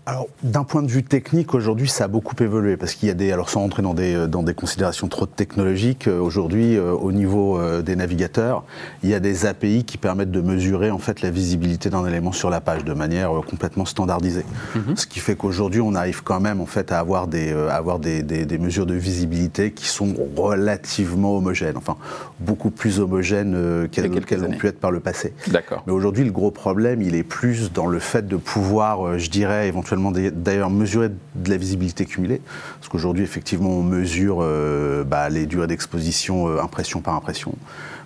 [0.05, 3.15] Alors, d'un point de vue technique, aujourd'hui, ça a beaucoup évolué parce qu'il y a
[3.15, 7.13] des, alors sans rentrer dans des, dans des considérations trop technologiques, euh, aujourd'hui, euh, au
[7.13, 8.65] niveau euh, des navigateurs,
[9.05, 12.33] il y a des API qui permettent de mesurer en fait la visibilité d'un élément
[12.33, 14.45] sur la page de manière complètement standardisée.
[14.75, 14.97] Mhm.
[14.97, 18.25] Ce qui fait qu'aujourd'hui, on arrive quand même en fait à avoir des, avoir des,
[18.25, 21.97] des, des, mesures de visibilité qui sont relativement homogènes, enfin
[22.41, 25.33] beaucoup plus homogènes qu'elles ont pu être par le passé.
[25.47, 25.85] D'accord.
[25.87, 29.69] Mais aujourd'hui, le gros problème, il est plus dans le fait de pouvoir, je dirais,
[29.69, 32.41] éventuellement d'ailleurs mesurer de la visibilité cumulée,
[32.79, 37.55] parce qu'aujourd'hui effectivement on mesure euh, bah, les durées d'exposition euh, impression par impression,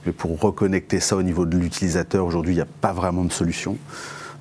[0.04, 3.32] mais pour reconnecter ça au niveau de l'utilisateur aujourd'hui il n'y a pas vraiment de
[3.32, 3.76] solution,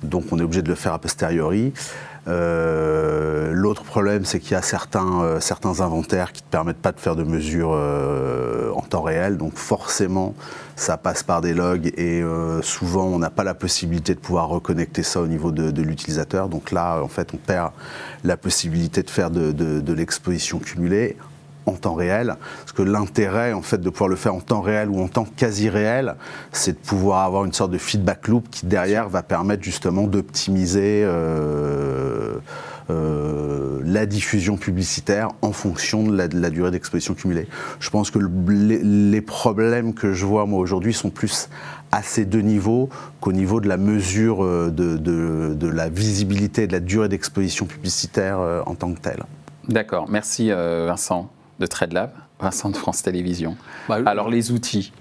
[0.02, 1.72] donc on est obligé de le faire a posteriori.
[2.28, 6.92] Euh, l'autre problème, c'est qu'il y a certains, certains inventaires qui ne te permettent pas
[6.92, 7.70] de faire de mesures
[8.74, 9.36] en temps réel.
[9.36, 10.34] Donc forcément,
[10.76, 14.48] ça passe par des logs et euh, souvent on n'a pas la possibilité de pouvoir
[14.48, 16.48] reconnecter ça au niveau de, l'utilisateur.
[16.48, 17.72] Donc là, en fait, on perd
[18.24, 21.16] la possibilité de faire de, l'exposition cumulée
[21.66, 22.36] en temps réel.
[22.60, 25.26] Parce que l'intérêt, en fait, de pouvoir le faire en temps réel ou en temps
[25.36, 26.14] quasi réel,
[26.52, 31.02] c'est de pouvoir avoir une sorte de feedback loop qui derrière va permettre justement d'optimiser.
[31.04, 32.36] Euh,
[32.88, 37.48] euh, la diffusion publicitaire en fonction de la, durée d'exposition cumulée.
[37.80, 41.48] Je pense que les, problèmes que je vois moi aujourd'hui sont plus
[41.90, 42.88] à ces deux niveaux
[43.20, 48.38] qu'au niveau de la mesure euh, de, la visibilité et de la durée d'exposition publicitaire
[48.66, 49.24] en tant que telle.
[49.68, 53.56] D'accord, merci Vincent de TradeLab, Vincent de France Télévisions.
[53.88, 54.92] Bah, Alors les outils,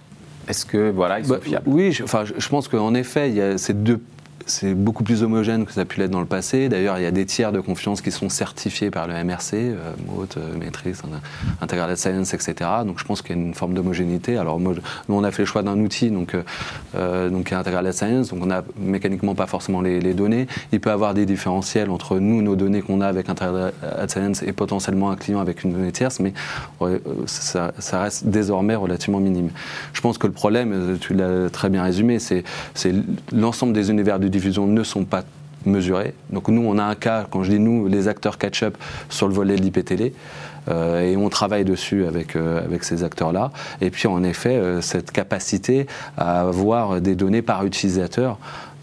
[0.47, 1.67] est-ce que voilà, ils sont bah, fiables?
[1.67, 4.01] Oui, je, enfin, je pense qu'en effet, il y a ces deux
[4.45, 6.69] c'est beaucoup plus homogène que ça a pu l'être dans le passé.
[6.69, 9.93] D'ailleurs, il y a des tiers de confiance qui sont certifiés par le MRC, euh,
[10.07, 10.93] MOT, euh, Matrix,
[11.61, 12.69] Integral Science, etc.
[12.85, 14.37] Donc je pense qu'il y a une forme d'homogénéité.
[14.37, 14.75] Alors nous,
[15.09, 16.35] on a fait le choix d'un outil, donc,
[16.95, 20.47] euh, donc Integral Science, donc on n'a mécaniquement pas forcément les, données.
[20.71, 23.73] Il peut y avoir des différentiels entre nous, nos données qu'on a avec Integral
[24.07, 26.33] Science et potentiellement un client avec une donnée tierce, mais
[27.25, 29.49] ça, ça, reste désormais relativement minime.
[29.93, 32.43] Je pense que le problème, tu l'as très bien résumé, c'est
[33.33, 35.23] l'ensemble des univers du diffusion ne sont pas
[35.65, 36.13] mesurés.
[36.29, 38.77] Donc nous, on a un cas, quand je dis nous, les acteurs catch-up
[39.09, 40.13] sur le volet de l'IPTV.
[40.67, 43.51] Euh, et on travaille dessus avec, euh, avec ces acteurs-là.
[43.81, 45.85] Et puis en effet, euh, cette capacité
[46.17, 48.39] à avoir des données par utilisateur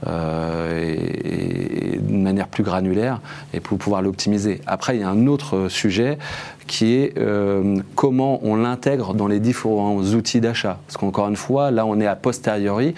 [0.07, 3.21] euh, et, d'une manière plus granulaire
[3.55, 4.61] et pour pouvoir l'optimiser.
[4.67, 6.19] Après, il y a un autre sujet
[6.67, 10.79] qui est euh, comment on l'intègre dans les différents outils d'achat.
[10.87, 12.95] Parce qu'encore une fois, là, on est à posteriori.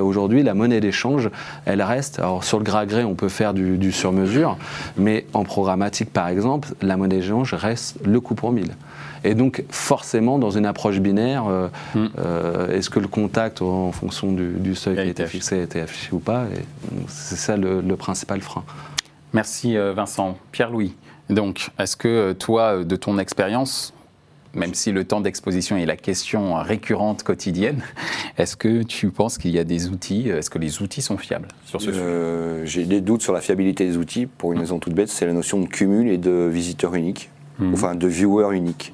[0.00, 1.30] Aujourd'hui, la monnaie d'échange,
[1.64, 2.18] elle reste.
[2.18, 4.56] Alors, sur le gré, on peut faire du, du sur-mesure,
[4.96, 8.72] mais en programmatique, par exemple, la monnaie d'échange reste le coût pour mille.
[9.26, 12.06] Et donc, forcément, dans une approche binaire, euh, hmm.
[12.18, 15.80] euh, est-ce que le contact, en fonction du, seuil qui a été fixé, a été
[15.80, 16.46] affiché ou pas
[17.08, 18.64] C'est ça le, principal frein.
[19.32, 20.38] Merci euh, Vincent.
[20.52, 20.94] Pierre-Louis,
[21.28, 23.94] donc est-ce que toi, de ton expérience,
[24.54, 27.82] même si le temps d'exposition est la question récurrente quotidienne,
[28.38, 31.48] est-ce que tu penses qu'il y a des outils, est-ce que les outils sont fiables
[31.64, 32.64] sur ce sujet?
[32.64, 35.32] J'ai des doutes sur la fiabilité des outils pour une raison toute bête, c'est la
[35.32, 37.74] notion de cumul et de visiteur unique, Mhm.
[37.74, 38.92] enfin de viewer unique.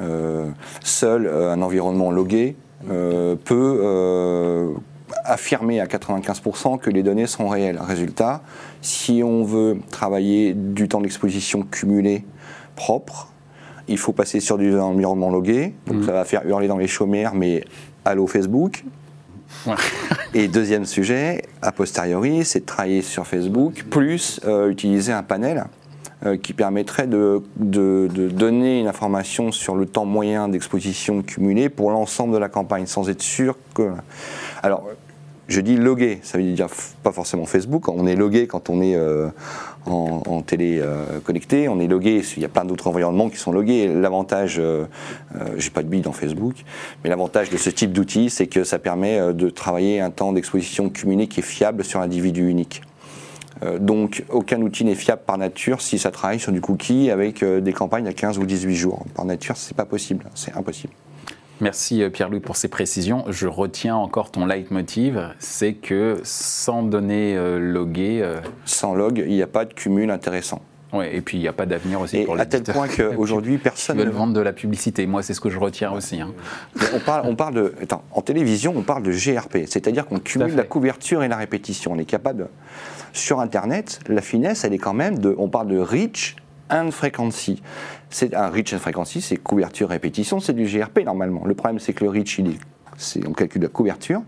[0.00, 0.48] Euh,
[0.82, 2.56] seul euh, un environnement logué
[2.90, 4.74] euh, peut
[5.24, 7.78] affirmer à 95% que les données sont réelles.
[7.80, 8.42] Résultat,
[8.82, 12.24] si on veut travailler du temps d'exposition cumulé
[12.76, 13.30] propre,
[13.88, 16.04] il faut passer sur du environnement logué, donc Mhm.
[16.06, 17.64] ça va faire hurler dans les chaumières, mais
[18.04, 18.84] allô Facebook,
[19.66, 19.74] Ouais.
[20.34, 25.64] et deuxième sujet, a posteriori, c'est de travailler sur Facebook, plus euh, utiliser un panel
[26.42, 32.38] qui permettrait de, donner une information sur le temps moyen d'exposition cumulé pour l'ensemble de
[32.38, 33.90] la campagne, sans être sûr que...
[34.62, 34.84] Alors,
[35.46, 36.68] je dis logué, ça veut dire
[37.02, 39.28] pas forcément Facebook, on est logué quand on est euh,
[39.86, 43.36] en, en télé euh, connecté, on est logué, il y a plein d'autres environnements qui
[43.36, 43.88] sont logués.
[43.88, 44.86] L'avantage, euh,
[45.36, 46.54] euh, j'ai pas de bille dans Facebook,
[47.02, 50.32] mais l'avantage de ce type d'outil, c'est que ça permet euh, de travailler un temps
[50.32, 52.82] d'exposition cumulé qui est fiable sur un individu unique.
[53.62, 57.42] Euh, donc aucun outil n'est fiable par nature si ça travaille sur du cookie avec
[57.42, 59.04] euh, des campagnes à 15 ou 18 jours.
[59.14, 60.92] Par nature, c'est pas possible, c'est impossible.
[61.60, 63.24] Merci euh, Pierre-Louis pour ces précisions.
[63.28, 69.32] Je retiens encore ton leitmotiv, c'est que sans données euh, loguées, euh, Sans log, il
[69.32, 70.60] n'y a pas de cumul intéressant.
[70.92, 73.54] ouais, et puis il n'y a pas d'avenir aussi Et pour à tel point qu'aujourd'hui,
[73.54, 75.06] Ils personne veulent ne vendre de la publicité.
[75.06, 76.20] Moi, c'est ce que je retiens aussi.
[76.20, 76.32] hein.
[76.92, 77.74] On parle, on parle de.
[77.80, 81.92] Attends, en télévision, on parle de GRP, c'est-à-dire qu'on cumule la couverture et la répétition.
[81.92, 82.38] On est capable.
[82.40, 82.46] de-
[83.14, 85.34] Sur Internet, la finesse, elle est quand même de.
[85.38, 86.34] On parle de reach
[86.68, 87.62] and frequency.
[88.10, 91.44] C'est un reach and frequency, c'est couverture répétition, c'est du GRP normalement.
[91.46, 94.20] Le problème, c'est que le reach, il est, on calcule la couverture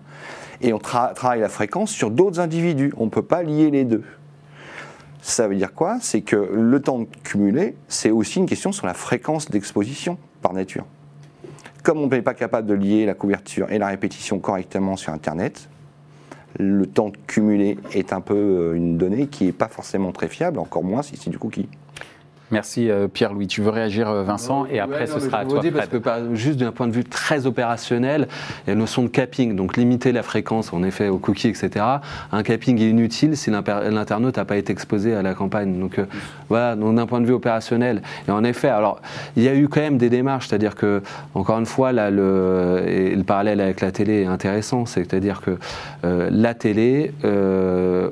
[0.61, 2.93] et on tra- travaille la fréquence sur d'autres individus.
[2.97, 4.05] On ne peut pas lier les deux.
[5.21, 5.99] Ça veut dire quoi?
[6.01, 10.85] C'est que le temps cumulé, c'est aussi une question sur la fréquence d'exposition par nature.
[11.83, 15.69] Comme on n'est pas capable de lier la couverture et la répétition correctement sur Internet,
[16.59, 20.59] le temps cumulé est un peu euh, une donnée qui n'est pas forcément très fiable,
[20.59, 21.69] encore moins si c'est du cookie.
[22.51, 23.47] Merci euh, Pierre-Louis.
[23.49, 25.89] Tu veux réagir euh, Vincent et après Ouais, ce non, sera à toi dis parce
[25.89, 26.35] que Fred.
[26.35, 28.29] juste d'un point de vue très opérationnel,
[28.65, 31.49] il y a la notion de capping, donc limiter la fréquence en effet aux cookies,
[31.49, 31.85] etc.
[32.33, 35.79] Un capping est inutile si l'internaute n'a pas été exposé à la campagne.
[35.79, 36.07] Donc euh,
[36.49, 38.03] voilà, donc d'un point de vue opérationnel.
[38.29, 39.01] Et en effet, alors
[39.37, 41.03] il y a eu quand même des démarches, c'est-à-dire que
[41.35, 45.59] encore une fois là, le, et le parallèle avec la télé est intéressant, c'est-à-dire que
[46.05, 48.11] euh, la télé, euh,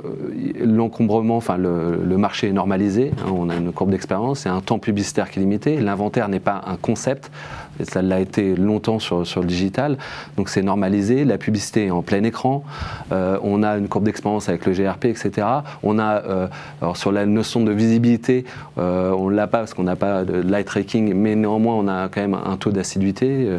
[0.61, 4.63] l'encombrement, enfin le, le marché est normalisé, hein, on a une courbe d'expérience, c'est un
[4.63, 7.31] temps publicitaire qui est limité, l'inventaire n'est pas un concept,
[7.79, 9.99] et ça l'a été longtemps sur, le digital,
[10.37, 12.65] donc c'est normalisé, la publicité est en plein écran,
[13.13, 15.47] euh, on a une courbe d'expérience avec le GRP, etc.
[15.83, 16.47] On a, euh,
[16.81, 18.45] alors sur la notion de visibilité,
[18.79, 21.89] euh, on ne l'a pas parce qu'on n'a pas de light tracking, mais néanmoins on
[21.89, 23.59] a quand même un taux d'assiduité,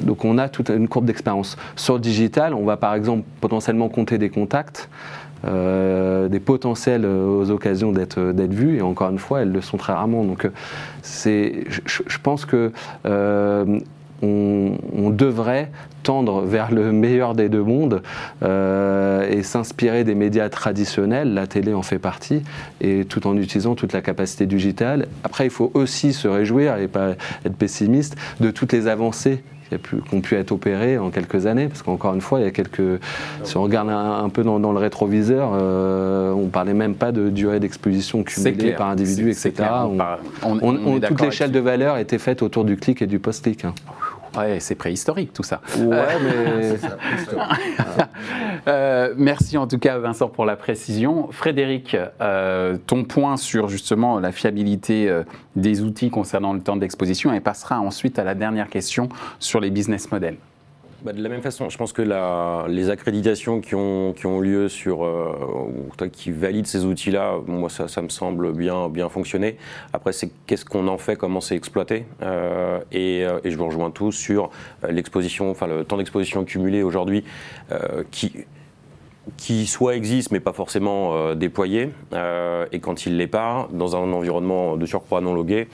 [0.00, 1.56] donc on a toute une courbe d'expérience.
[1.76, 4.88] Sur le digital, on va par exemple potentiellement compter des contacts,
[5.46, 8.78] euh, des potentiels euh, aux occasions d'être d'être vues.
[8.78, 10.24] Et encore une fois elles le sont très rarement.
[10.24, 10.50] Donc euh,
[11.04, 12.72] je, je- pense que
[13.06, 13.78] euh,
[14.22, 15.70] on, devrait
[16.02, 18.02] tendre vers le meilleur des deux mondes
[18.42, 22.42] euh, et s'inspirer des médias traditionnels, la télé en fait partie,
[22.80, 25.06] et tout en utilisant toute la capacité digitale.
[25.24, 27.10] Après, il faut aussi se réjouir et pas
[27.44, 31.08] être pessimiste de toutes les avancées qui, a pu- qui ont pu être opérées en
[31.10, 33.00] quelques années, parce qu'encore une fois, il y a quelques.
[33.44, 37.12] Si on regarde un, un peu dans, dans le rétroviseur, euh, on parlait même pas
[37.12, 38.76] de durée d'exposition cumulée clair.
[38.76, 39.52] par individu, etc.
[40.42, 43.64] On toute l'échelle de valeur était faite autour du clic et du post-clic.
[43.64, 43.74] hein.
[44.36, 45.60] Ouais, c'est préhistorique tout ça.
[45.78, 46.76] Ouais, mais
[48.68, 51.28] Euh, merci en tout cas Vincent pour la précision.
[51.30, 55.22] Frédéric, euh, ton point sur justement la fiabilité euh,
[55.56, 59.70] des outils concernant le temps d'exposition et passera ensuite à la dernière question sur les
[59.70, 60.36] business models.
[61.02, 62.02] Bah, de la même façon, je pense que
[62.68, 68.52] les accréditations qui ont, lieu sur, euh, qui valident ces outils-là, moi ça, me semble
[68.52, 69.56] bien, fonctionner.
[69.94, 72.04] Après, c'est qu'est-ce qu'on en fait, comment c'est exploité.
[72.22, 74.50] Euh, et, euh, et je vous rejoins tous sur
[74.88, 77.24] l'exposition, enfin le temps d'exposition cumulé aujourd'hui,
[78.10, 78.32] qui
[79.36, 83.96] qui soit existe mais pas forcément euh, déployé, euh, et quand il l'est pas, dans
[83.96, 85.68] un environnement de surcroît non logué,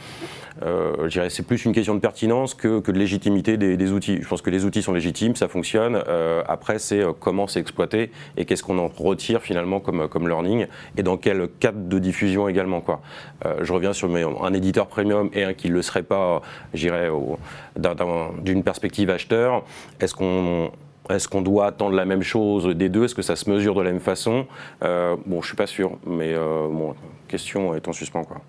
[0.63, 4.19] euh, c'est plus une question de pertinence que, que de légitimité des, outils.
[4.23, 6.03] Je pense que les outils sont légitimes, ça fonctionne.
[6.09, 10.29] Euh, après, c'est euh, comment c'est exploité et qu'est-ce qu'on en retire finalement comme, comme
[10.29, 10.67] learning
[10.97, 12.81] et dans quel cadre de diffusion également.
[12.81, 13.01] Quoi.
[13.61, 14.09] Je reviens sur
[14.45, 16.43] un éditeur premium et un qui ne le serait pas,
[16.75, 17.11] j'irais,
[18.43, 19.65] d'une perspective acheteur.
[20.01, 20.71] Est-ce qu'on
[21.09, 23.05] Est-ce qu'on doit attendre la même chose des deux?
[23.05, 24.47] Est-ce que ça se mesure de la même façon?
[24.83, 26.95] Euh, Bon, je suis pas sûr, mais euh, bon,
[27.29, 28.25] question est en suspens.
[28.25, 28.41] Quoi.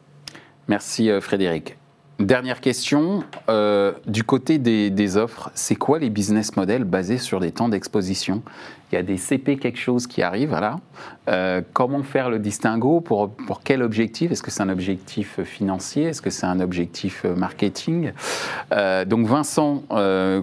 [0.67, 1.77] Merci euh, Frédéric.
[2.19, 7.51] Dernière question, euh, du côté des, offres, c'est quoi les business models basés sur des
[7.51, 8.41] temps d'exposition?
[8.91, 10.77] Il y a des CP quelque chose qui arrive, voilà.
[11.29, 14.31] Euh, comment faire le distinguo pour, pour quel objectif?
[14.31, 16.05] Est-ce que c'est un objectif financier?
[16.05, 18.13] Est-ce que c'est un objectif marketing?
[18.71, 19.83] Euh, Donc Vincent,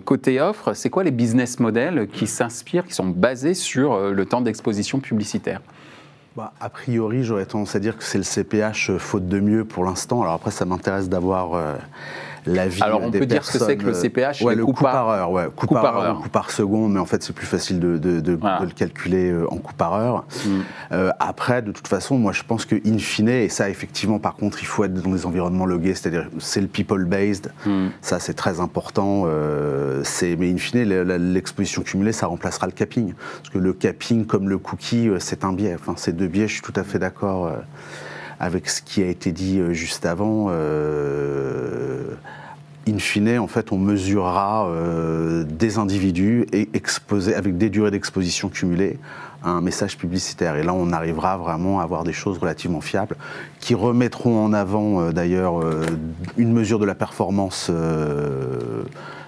[0.04, 4.42] côté offre, c'est quoi les business models qui s'inspirent, qui sont basés sur le temps
[4.42, 5.60] d'exposition publicitaire?
[6.36, 9.64] Bah, a priori, j'aurais tendance à dire que c'est le CPH euh, faute de mieux
[9.64, 10.22] pour l'instant.
[10.22, 11.76] Alors après, ça m'intéresse d'avoir euh,
[12.82, 14.84] Alors, on des peut dire ce que c'est que le CPH, ouais, le coût coût
[14.84, 16.20] par- par heure, ouais, coût, coût par, par heure, heure.
[16.20, 18.60] coût par seconde, mais en fait, c'est plus facile de, de- de- Voilà.
[18.60, 20.24] de le calculer euh, en coût par heure.
[20.44, 20.50] Mm.
[20.92, 24.34] Euh, après, de toute façon, moi, je pense que in fine, et ça, effectivement, par
[24.34, 27.50] contre, il faut être dans des environnements logués, c'est-à-dire c'est le people-based.
[27.66, 27.86] Mm.
[28.02, 29.24] Ça, c'est très important.
[29.26, 33.14] euh, c'est- mais in fine, l'exposition cumulée, ça remplacera le capping.
[33.42, 35.74] Parce que le capping, comme le cookie, c'est un biais.
[35.78, 37.50] Enfin, ces deux biais, je suis tout à fait d'accord
[38.44, 40.48] avec ce qui a été dit euh, juste avant.
[40.50, 42.14] Euh,
[42.86, 48.98] in fine, en fait, on mesurera euh, des individus exposés avec des durées d'exposition cumulées
[49.42, 50.56] à un message publicitaire.
[50.56, 53.16] Et là, on arrivera vraiment à avoir des choses relativement fiables
[53.60, 55.60] qui remettront en avant, d'ailleurs,
[56.36, 57.70] une mesure de la performance.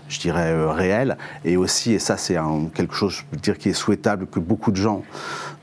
[0.09, 2.37] je dirais réelle et aussi et ça c'est
[2.75, 5.03] quelque chose je peux dire qui est souhaitable que beaucoup de gens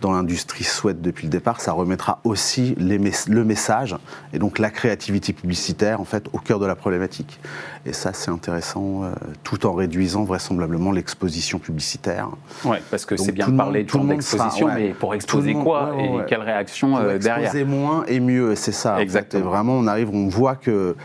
[0.04, 3.96] dans l'industrie souhaitent depuis le départ ça remettra aussi les mes- le message
[4.34, 7.40] et donc la créativité publicitaire en fait au cœur de la problématique
[7.86, 9.14] et ça c'est intéressant euh,
[9.44, 12.28] tout en réduisant vraisemblablement l'exposition publicitaire
[12.66, 14.76] Ouais, parce que c'est bien de le parler de tout d'exposition, ouais.
[14.76, 18.04] mais pour exposer monde- quoi ouais, ouais, et quelle réaction Pour euh, derrière exposer moins
[18.08, 18.94] et mieux, c'est ça.
[18.94, 19.04] en fait.
[19.04, 19.42] Exactement.
[19.42, 20.96] Et vraiment, on arrive, on voit que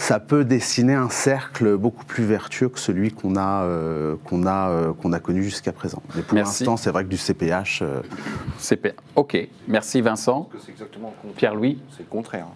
[0.00, 4.70] ça peut dessiner un cercle beaucoup plus vertueux que celui qu'on a, euh, qu'on a,
[4.70, 6.02] euh, qu'on a connu jusqu'à présent.
[6.16, 8.00] Mais pour l'instant, c'est vrai que du CPH, euh,
[8.58, 8.94] CP.
[9.14, 9.36] Ok,
[9.68, 10.48] merci Vincent.
[10.50, 11.36] Parce que c'est exactement le contraire.
[11.36, 12.46] Pierre-Louis C'est le contraire.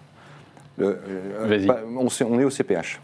[0.79, 1.67] Le- euh, Vas-y.
[1.67, 2.99] pas- on, est au CPH.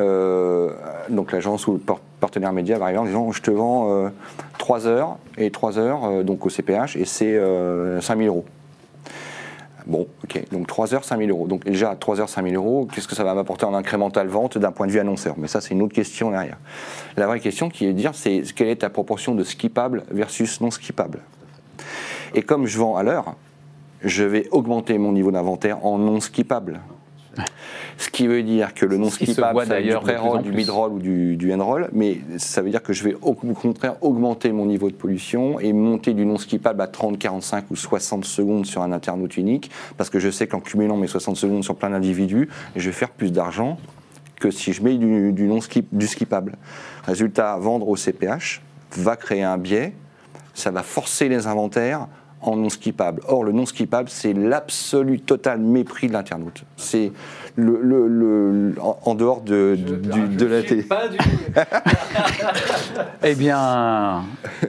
[0.00, 0.70] Euh,
[1.08, 4.10] donc l'agence ou le par- partenaire média va arriver en disant je te vends
[4.58, 8.44] 3 heures et 3 heures euh, donc au CPH et c'est euh, 5000 euros.
[9.86, 11.46] Bon, ok, donc 3 heures, 5000 euros.
[11.46, 14.72] Donc déjà, 3 heures, 5000 euros, qu'est-ce que ça va m'apporter en incrémental vente d'un
[14.72, 15.34] point de vue annonceur?
[15.36, 16.58] Mais ça, c'est une autre question derrière.
[17.16, 20.60] La vraie question qui est de dire, c'est quelle est ta proportion de skippable versus
[20.62, 21.20] non skippable?
[22.34, 23.36] Et comme je vends à l'heure,
[24.02, 26.80] je vais augmenter mon niveau d'inventaire en non skippable.
[27.98, 31.36] Ce qui veut dire que le non skippable, être du pré-roll, du mid-roll ou du,
[31.36, 34.94] du end-roll, mais ça veut dire que je vais au contraire augmenter mon niveau de
[34.94, 39.36] pollution et monter du non skippable à 30, 45 ou 60 secondes sur un internaute
[39.36, 42.92] unique, parce que je sais qu'en cumulant mes 60 secondes sur plein d'individus, je vais
[42.92, 43.78] faire plus d'argent
[44.40, 46.56] que si je mets du, du non skip, du skippable.
[47.06, 48.60] Résultat, vendre au CPH
[48.96, 49.92] va créer un biais,
[50.54, 52.06] ça va forcer les inventaires
[52.46, 53.20] en non skippable.
[53.28, 56.64] Or, le non skippable, c'est l'absolu total mépris de l'internaute.
[56.76, 57.12] C'est
[57.56, 60.82] le, le- le- en, en dehors de, du- de la télé.
[60.82, 61.18] Pas du
[63.22, 64.22] Eh bien,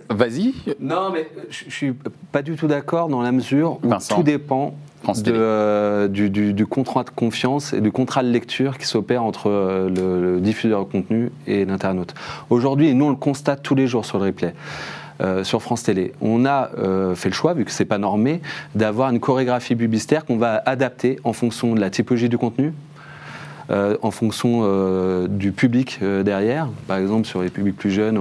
[0.09, 0.53] vas-y.
[0.79, 1.93] Non, mais je, je suis
[2.31, 4.15] pas du tout d'accord dans la mesure où Vincent.
[4.15, 4.73] tout dépend
[5.07, 9.23] de, euh, du, du- du contrat de confiance et du contrat de lecture qui s'opère
[9.23, 12.13] entre euh, le, le diffuseur de contenu et l'internaute.
[12.49, 14.53] Aujourd'hui, et nous on le constate tous les jours sur le replay.
[15.21, 18.41] Euh, sur France Télé, on a euh, fait le choix, vu que c'est pas normé,
[18.73, 22.73] d'avoir une chorégraphie publicitaire qu'on va adapter en fonction de la typologie du contenu,
[23.71, 26.67] euh, en fonction du public derrière.
[26.87, 28.19] Par exemple, sur les publics plus jeunes,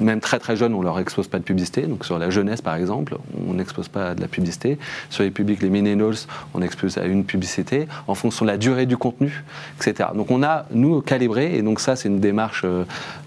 [0.00, 1.82] même très très jeunes, on leur expose pas de publicité.
[1.82, 4.78] Donc sur la jeunesse, par exemple, on n'expose pas de la publicité.
[5.10, 6.14] Sur les publics, les millennials,
[6.54, 9.44] on expose à une publicité en fonction de la durée du contenu,
[9.76, 10.08] etc.
[10.14, 12.64] Donc on a, nous, calibré, et donc ça, c'est une démarche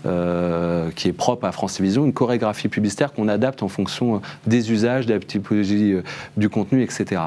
[0.07, 4.19] euh, qui est propre à France Télévisions, une chorégraphie publicitaire qu'on adapte en fonction euh,
[4.45, 6.03] des usages, de la typologie euh,
[6.37, 7.21] du contenu, etc.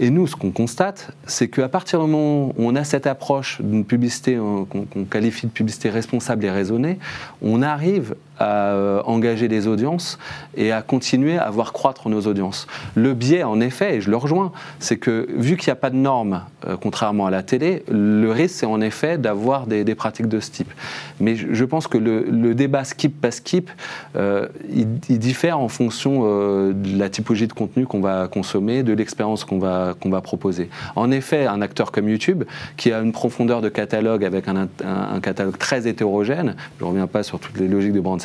[0.00, 3.60] Et nous, ce qu'on constate, c'est qu'à partir du moment où on a cette approche
[3.60, 6.98] d'une publicité qu'on qualifie de publicité responsable et raisonnée,
[7.42, 10.18] on arrive à euh, engager les audiences
[10.56, 12.66] et à continuer à voir croître nos audiences.
[12.94, 15.90] Le biais, en effet, et je le rejoins, c'est que vu qu'il n'y a pas
[15.90, 19.94] de normes, euh, contrairement à la télé, le risque, c'est en effet d'avoir des, des
[19.94, 20.72] pratiques de ce type.
[21.20, 23.70] Mais je, pense que le, débat skip pas skip,
[24.16, 29.44] euh, il, diffère en fonction de la typologie de contenu qu'on va consommer, de l'expérience
[29.44, 30.68] qu'on va, qu'on va proposer.
[30.96, 32.44] En effet, un acteur comme YouTube,
[32.76, 37.22] qui a une profondeur de catalogue avec un catalogue très hétérogène, je ne reviens pas
[37.22, 38.20] sur toutes les logiques de brand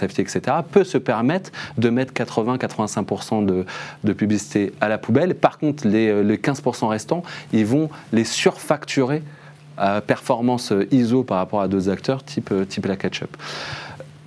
[0.72, 3.66] peut se permettre de mettre 80-85% de,
[4.04, 5.36] de publicité à la poubelle.
[5.36, 7.24] Par contre, les, euh, les 15% restants,
[7.54, 9.24] ils vont les surfacturer
[9.78, 13.36] à performance ISO par rapport à d'autres acteurs type, euh, type la Ketchup.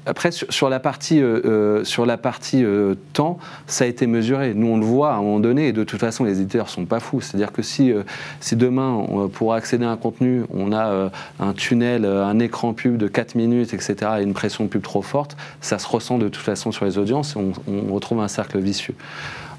[0.05, 4.53] Après, sur, la partie, euh, euh, sur la partie euh, temps, ça a été mesuré.
[4.55, 6.85] Nous, on le voit à un moment donné, et de toute façon, les éditeurs sont
[6.87, 7.21] pas fous.
[7.21, 7.93] C'est-à-dire que si,
[8.41, 12.97] si demain, on- pour accéder à un contenu, on a un tunnel, un écran pub
[12.97, 16.45] de 4 minutes, etc., et une pression pub trop forte, ça se ressent de toute
[16.45, 18.95] façon sur les audiences, et on retrouve un cercle vicieux.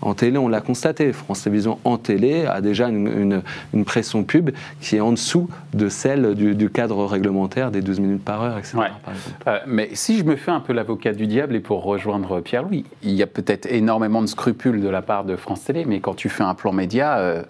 [0.03, 1.13] En télé, on l'a constaté.
[1.13, 3.41] France Télévisions en télé a déjà une, une-
[3.73, 4.51] une pression pub
[4.81, 8.57] qui est en dessous de celle du, du cadre réglementaire des 12 minutes par heure,
[8.57, 8.77] etc.
[8.77, 8.87] Ouais.
[9.03, 9.37] par exemple.
[9.47, 12.85] Euh, mais si je me fais un peu l'avocat du diable et pour rejoindre Pierre-Louis,
[13.01, 16.15] il y a peut-être énormément de scrupules de la part de France Télé, mais quand
[16.15, 17.41] tu fais un plan média, euh,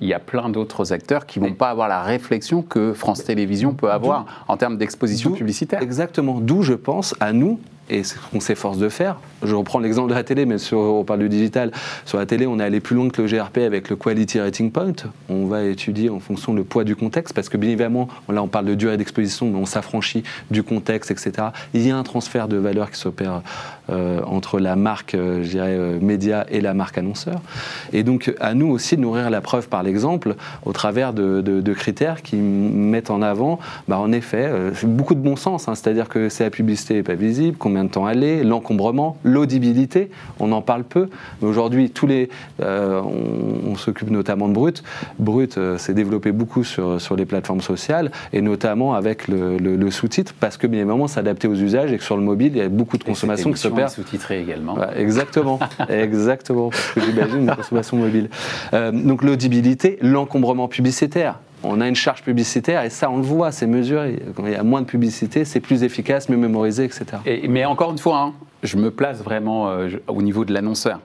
[0.00, 3.74] il y a plein d'autres acteurs qui vont pas avoir la réflexion que France Télévisions
[3.74, 5.82] peut avoir en termes d'exposition publicitaire.
[5.82, 6.38] Exactement.
[6.40, 7.58] D'où je pense à nous,
[7.90, 9.16] et c'est ce qu'on s'efforce de faire.
[9.42, 11.72] Je reprends l'exemple de la télé, mais on parle du digital.
[12.04, 14.70] Sur la télé, on est allé plus loin que le GRP avec le Quality Rating
[14.70, 14.92] Point.
[15.28, 18.48] On va étudier en fonction du poids du contexte, parce que bien évidemment, là on
[18.48, 21.48] parle de durée d'exposition, mais on s'affranchit du contexte, etc.
[21.74, 23.42] Il y a un transfert de valeur qui s'opère
[23.90, 27.40] euh, entre la marque, euh, je dirais, euh, média et la marque annonceur.
[27.94, 30.34] Et donc, à nous aussi de nourrir la preuve par l'exemple
[30.66, 34.50] au travers de, critères qui mettent en avant, bah, en effet,
[34.82, 35.68] beaucoup de bon sens.
[35.68, 35.74] hein.
[35.74, 40.10] C'est-à-dire que c'est la publicité n'est pas visible, combien de temps est, l'encombrement, l'audibilité,
[40.40, 41.08] on en parle peu.
[41.40, 42.28] Mais aujourd'hui, tous les,
[42.60, 44.82] euh, on, on s'occupe notamment de Brut.
[45.20, 49.76] Brut euh, s'est développé beaucoup sur, sur les plateformes sociales et notamment avec le, le-
[49.76, 52.58] le sous-titre parce que bien évidemment, s'adapter aux usages et que sur le mobile, il
[52.58, 53.90] y a beaucoup de consommation qui s'opère.
[53.90, 54.74] sous-titré également.
[54.74, 58.28] Ouais, exactement, exactement, parce que j'imagine une consommation mobile.
[58.74, 61.38] Euh, donc l'audibilité, l'encombrement publicitaire.
[61.64, 64.20] On a une charge publicitaire et ça, on le voit, c'est mesuré.
[64.36, 67.04] Quand il y a moins de publicité, c'est plus efficace, mieux mémorisé, etc.
[67.26, 71.00] Et- mais encore une fois, hein, je me place vraiment euh, au niveau de l'annonceur.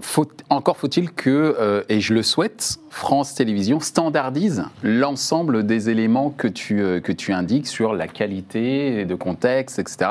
[0.00, 6.30] Faut, encore faut-il que, euh, et je le souhaite, France Télévisions standardise l'ensemble des éléments
[6.30, 10.10] que tu, euh, que tu indiques sur la qualité de contexte, etc.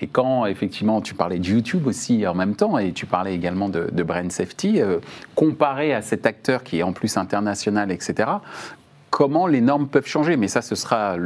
[0.00, 3.68] Et quand effectivement tu parlais de YouTube aussi en même temps, et tu parlais également
[3.68, 4.98] de, de Brand Safety, euh,
[5.34, 8.30] comparé à cet acteur qui est en plus international, etc.,
[9.18, 10.36] comment les normes peuvent changer.
[10.36, 11.16] Mais ça, ce sera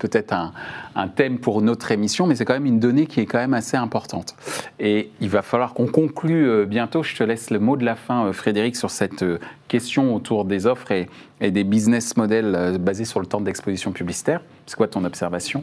[0.00, 3.38] peut-être un, thème pour notre émission, mais c'est quand même une donnée qui est quand
[3.38, 4.34] même assez importante.
[4.80, 7.04] Et il va falloir qu'on conclue euh, bientôt.
[7.04, 9.38] Je te laisse le mot de la fin, euh, Frédéric, sur cette euh,
[9.68, 11.06] question autour des offres et,
[11.40, 14.40] des business models basés sur le temps d'exposition publicitaire.
[14.66, 15.62] C'est quoi ton observation?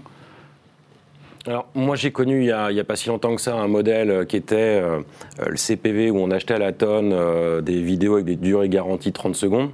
[1.45, 4.37] Alors, moi, j'ai connu il n'y a, pas si longtemps que ça un modèle qui
[4.37, 9.11] était le CPV où on achetait à la tonne des vidéos avec des durées garanties
[9.11, 9.71] 30 secondes.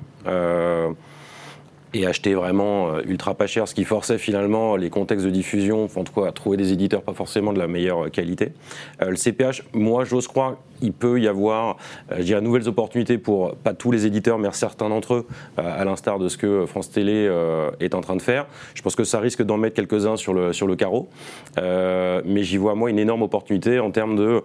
[1.93, 5.89] Et acheter vraiment euh, ultra pas cher, ce qui forçait finalement les contextes de diffusion,
[5.95, 8.53] en tout cas à trouver des éditeurs pas forcément de la meilleure euh, qualité.
[9.01, 11.77] Euh, le CPH, moi j'ose croire, il peut y avoir
[12.11, 15.27] euh, je dirais, nouvelles opportunités pour pas tous les éditeurs, mais certains d'entre eux,
[15.57, 18.45] euh, à l'instar de ce que France Télé euh, est en train de faire.
[18.73, 21.09] Je pense que ça risque d'en mettre quelques-uns sur le, sur le carreau,
[21.57, 24.41] Euh, mais j'y vois moi une énorme opportunité en termes de...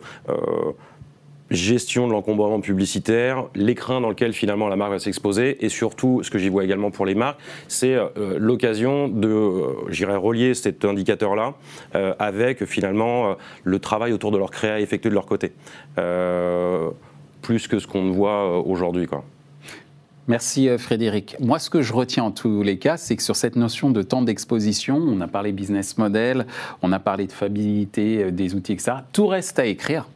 [1.51, 6.31] gestion de l'encombrement publicitaire, l'écran dans lequel finalement la marque va s'exposer, et surtout, ce
[6.31, 7.39] que j'y vois également pour les marques,
[7.69, 11.55] c'est euh, l'occasion de, euh, j'irais relier cet indicateur-là
[11.95, 15.53] euh, avec finalement le travail autour de leur créa effectué de leur côté,
[17.43, 19.25] plus que ce qu'on voit aujourd'hui, quoi.
[20.27, 21.37] Merci Frédéric.
[21.39, 24.01] Moi, ce que je retiens en tous les cas, c'est que sur cette notion de
[24.01, 26.47] temps d'exposition, on a parlé business model,
[26.81, 28.93] on a parlé de fiabilité des outils, etc.
[29.13, 30.07] Tout reste à écrire.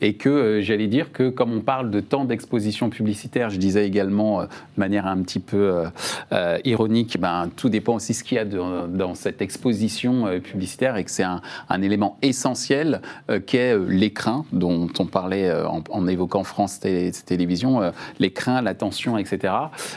[0.00, 3.86] Et que euh, j'allais dire que comme on parle de temps d'exposition publicitaire, je disais
[3.86, 4.48] également euh, de
[4.80, 5.84] manière un petit peu
[6.32, 10.96] euh, ironique, ben, tout dépend aussi ce qu'il y a de- dans cette exposition publicitaire
[10.96, 11.40] et que c'est un,
[11.82, 13.00] élément essentiel
[13.46, 15.52] qu'est l'écran dont on parlait
[15.90, 19.52] en, évoquant France Télé- Télévisions, l'écran, l'attention, etc.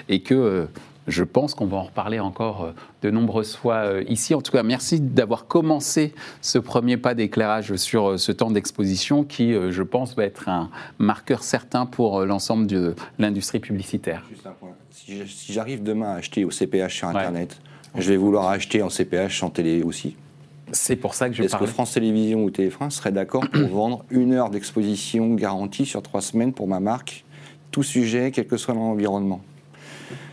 [0.10, 0.68] Et que
[1.08, 4.36] je pense qu'on va en reparler encore euh, de nombreuses fois euh, ici.
[4.36, 9.24] En tout cas, merci d'avoir commencé ce premier pas d'éclairage sur euh, ce temps d'exposition
[9.24, 14.24] qui, je pense, va être un marqueur certain pour l'ensemble de l'industrie publicitaire.
[14.30, 14.72] Juste un point.
[14.92, 17.16] Si j'arrive demain à acheter au CPH sur Ouais.
[17.16, 17.60] Internet,
[17.96, 20.18] je vais vouloir acheter en CPH en télé aussi.
[20.74, 21.66] C'est pour ça que je Est-ce que.
[21.66, 26.52] France Télévisions ou TF1 seraient d'accord pour vendre une heure d'exposition garantie sur trois semaines
[26.52, 27.24] pour ma marque,
[27.72, 29.42] tout sujet, quel que soit l'environnement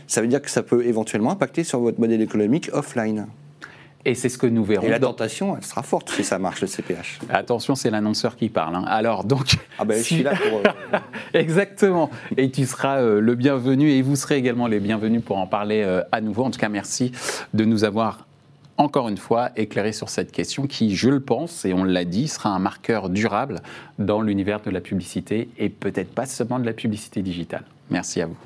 [0.07, 3.26] Ça veut dire que ça peut éventuellement impacter sur votre modèle économique offline.
[4.07, 4.86] Et c'est ce que nous verrons.
[4.86, 7.20] Et la tentation, elle sera forte si ça marche le CPH.
[7.30, 8.76] Attention, c'est l'annonceur qui parle.
[8.76, 8.84] hein.
[8.86, 9.55] Alors, donc.
[9.78, 10.59] Ah ben je si- suis là pour...
[10.59, 10.98] euh,
[11.32, 12.11] Exactement.
[12.36, 15.82] Et tu seras euh, le bienvenu et vous serez également les bienvenus pour en parler
[15.82, 16.44] euh, à nouveau.
[16.44, 17.12] En tout cas, merci
[17.55, 18.26] de nous avoir
[18.76, 22.28] encore une fois éclairé sur cette question qui, je le pense, et on l'a dit,
[22.28, 23.62] sera un marqueur durable
[23.98, 27.62] dans l'univers de la publicité et peut-être pas seulement de la publicité digitale.
[27.88, 28.36] Merci à vous.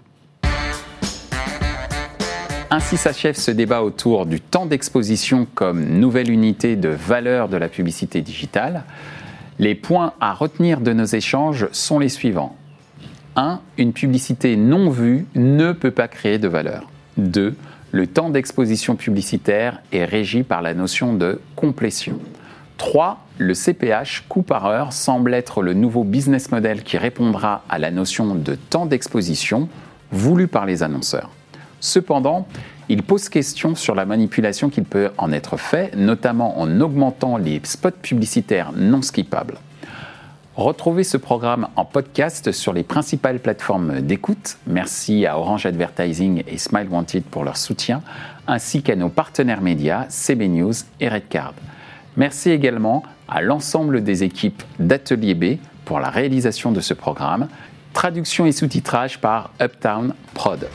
[2.71, 7.69] Ainsi s'achève ce débat autour du temps d'exposition comme nouvelle unité de valeur de la
[7.69, 8.85] publicité digitale.
[9.59, 12.55] Les points à retenir de nos échanges sont les suivants.
[13.37, 13.61] 1.
[13.79, 16.91] Une publicité non vue ne peut pas créer de valeur.
[17.16, 17.57] 2.
[17.91, 22.19] Le temps d'exposition publicitaire est régi par la notion de complétion.
[22.77, 23.25] 3.
[23.39, 27.91] Le CPH, coût par heure, semble être le nouveau business model qui répondra à la
[27.91, 29.71] notion de temps d'exposition
[30.12, 31.31] voulu par les annonceurs.
[31.81, 32.47] Cependant,
[32.89, 37.61] il pose question sur la manipulation qu'il peut en être fait, notamment en augmentant les
[37.64, 39.59] spots publicitaires non skippables.
[40.57, 44.57] Retrouvez ce programme en podcast sur les principales plateformes d'écoute.
[44.66, 48.03] Merci à Orange Advertising et Smile Wanted pour leur soutien,
[48.49, 51.55] ainsi qu'à nos partenaires médias CB News et Redcard.
[52.16, 57.47] Merci également à l'ensemble des équipes d'Atelier B pour la réalisation de ce programme.
[57.93, 60.66] Traduction et sous-titrage par Uptown Prod.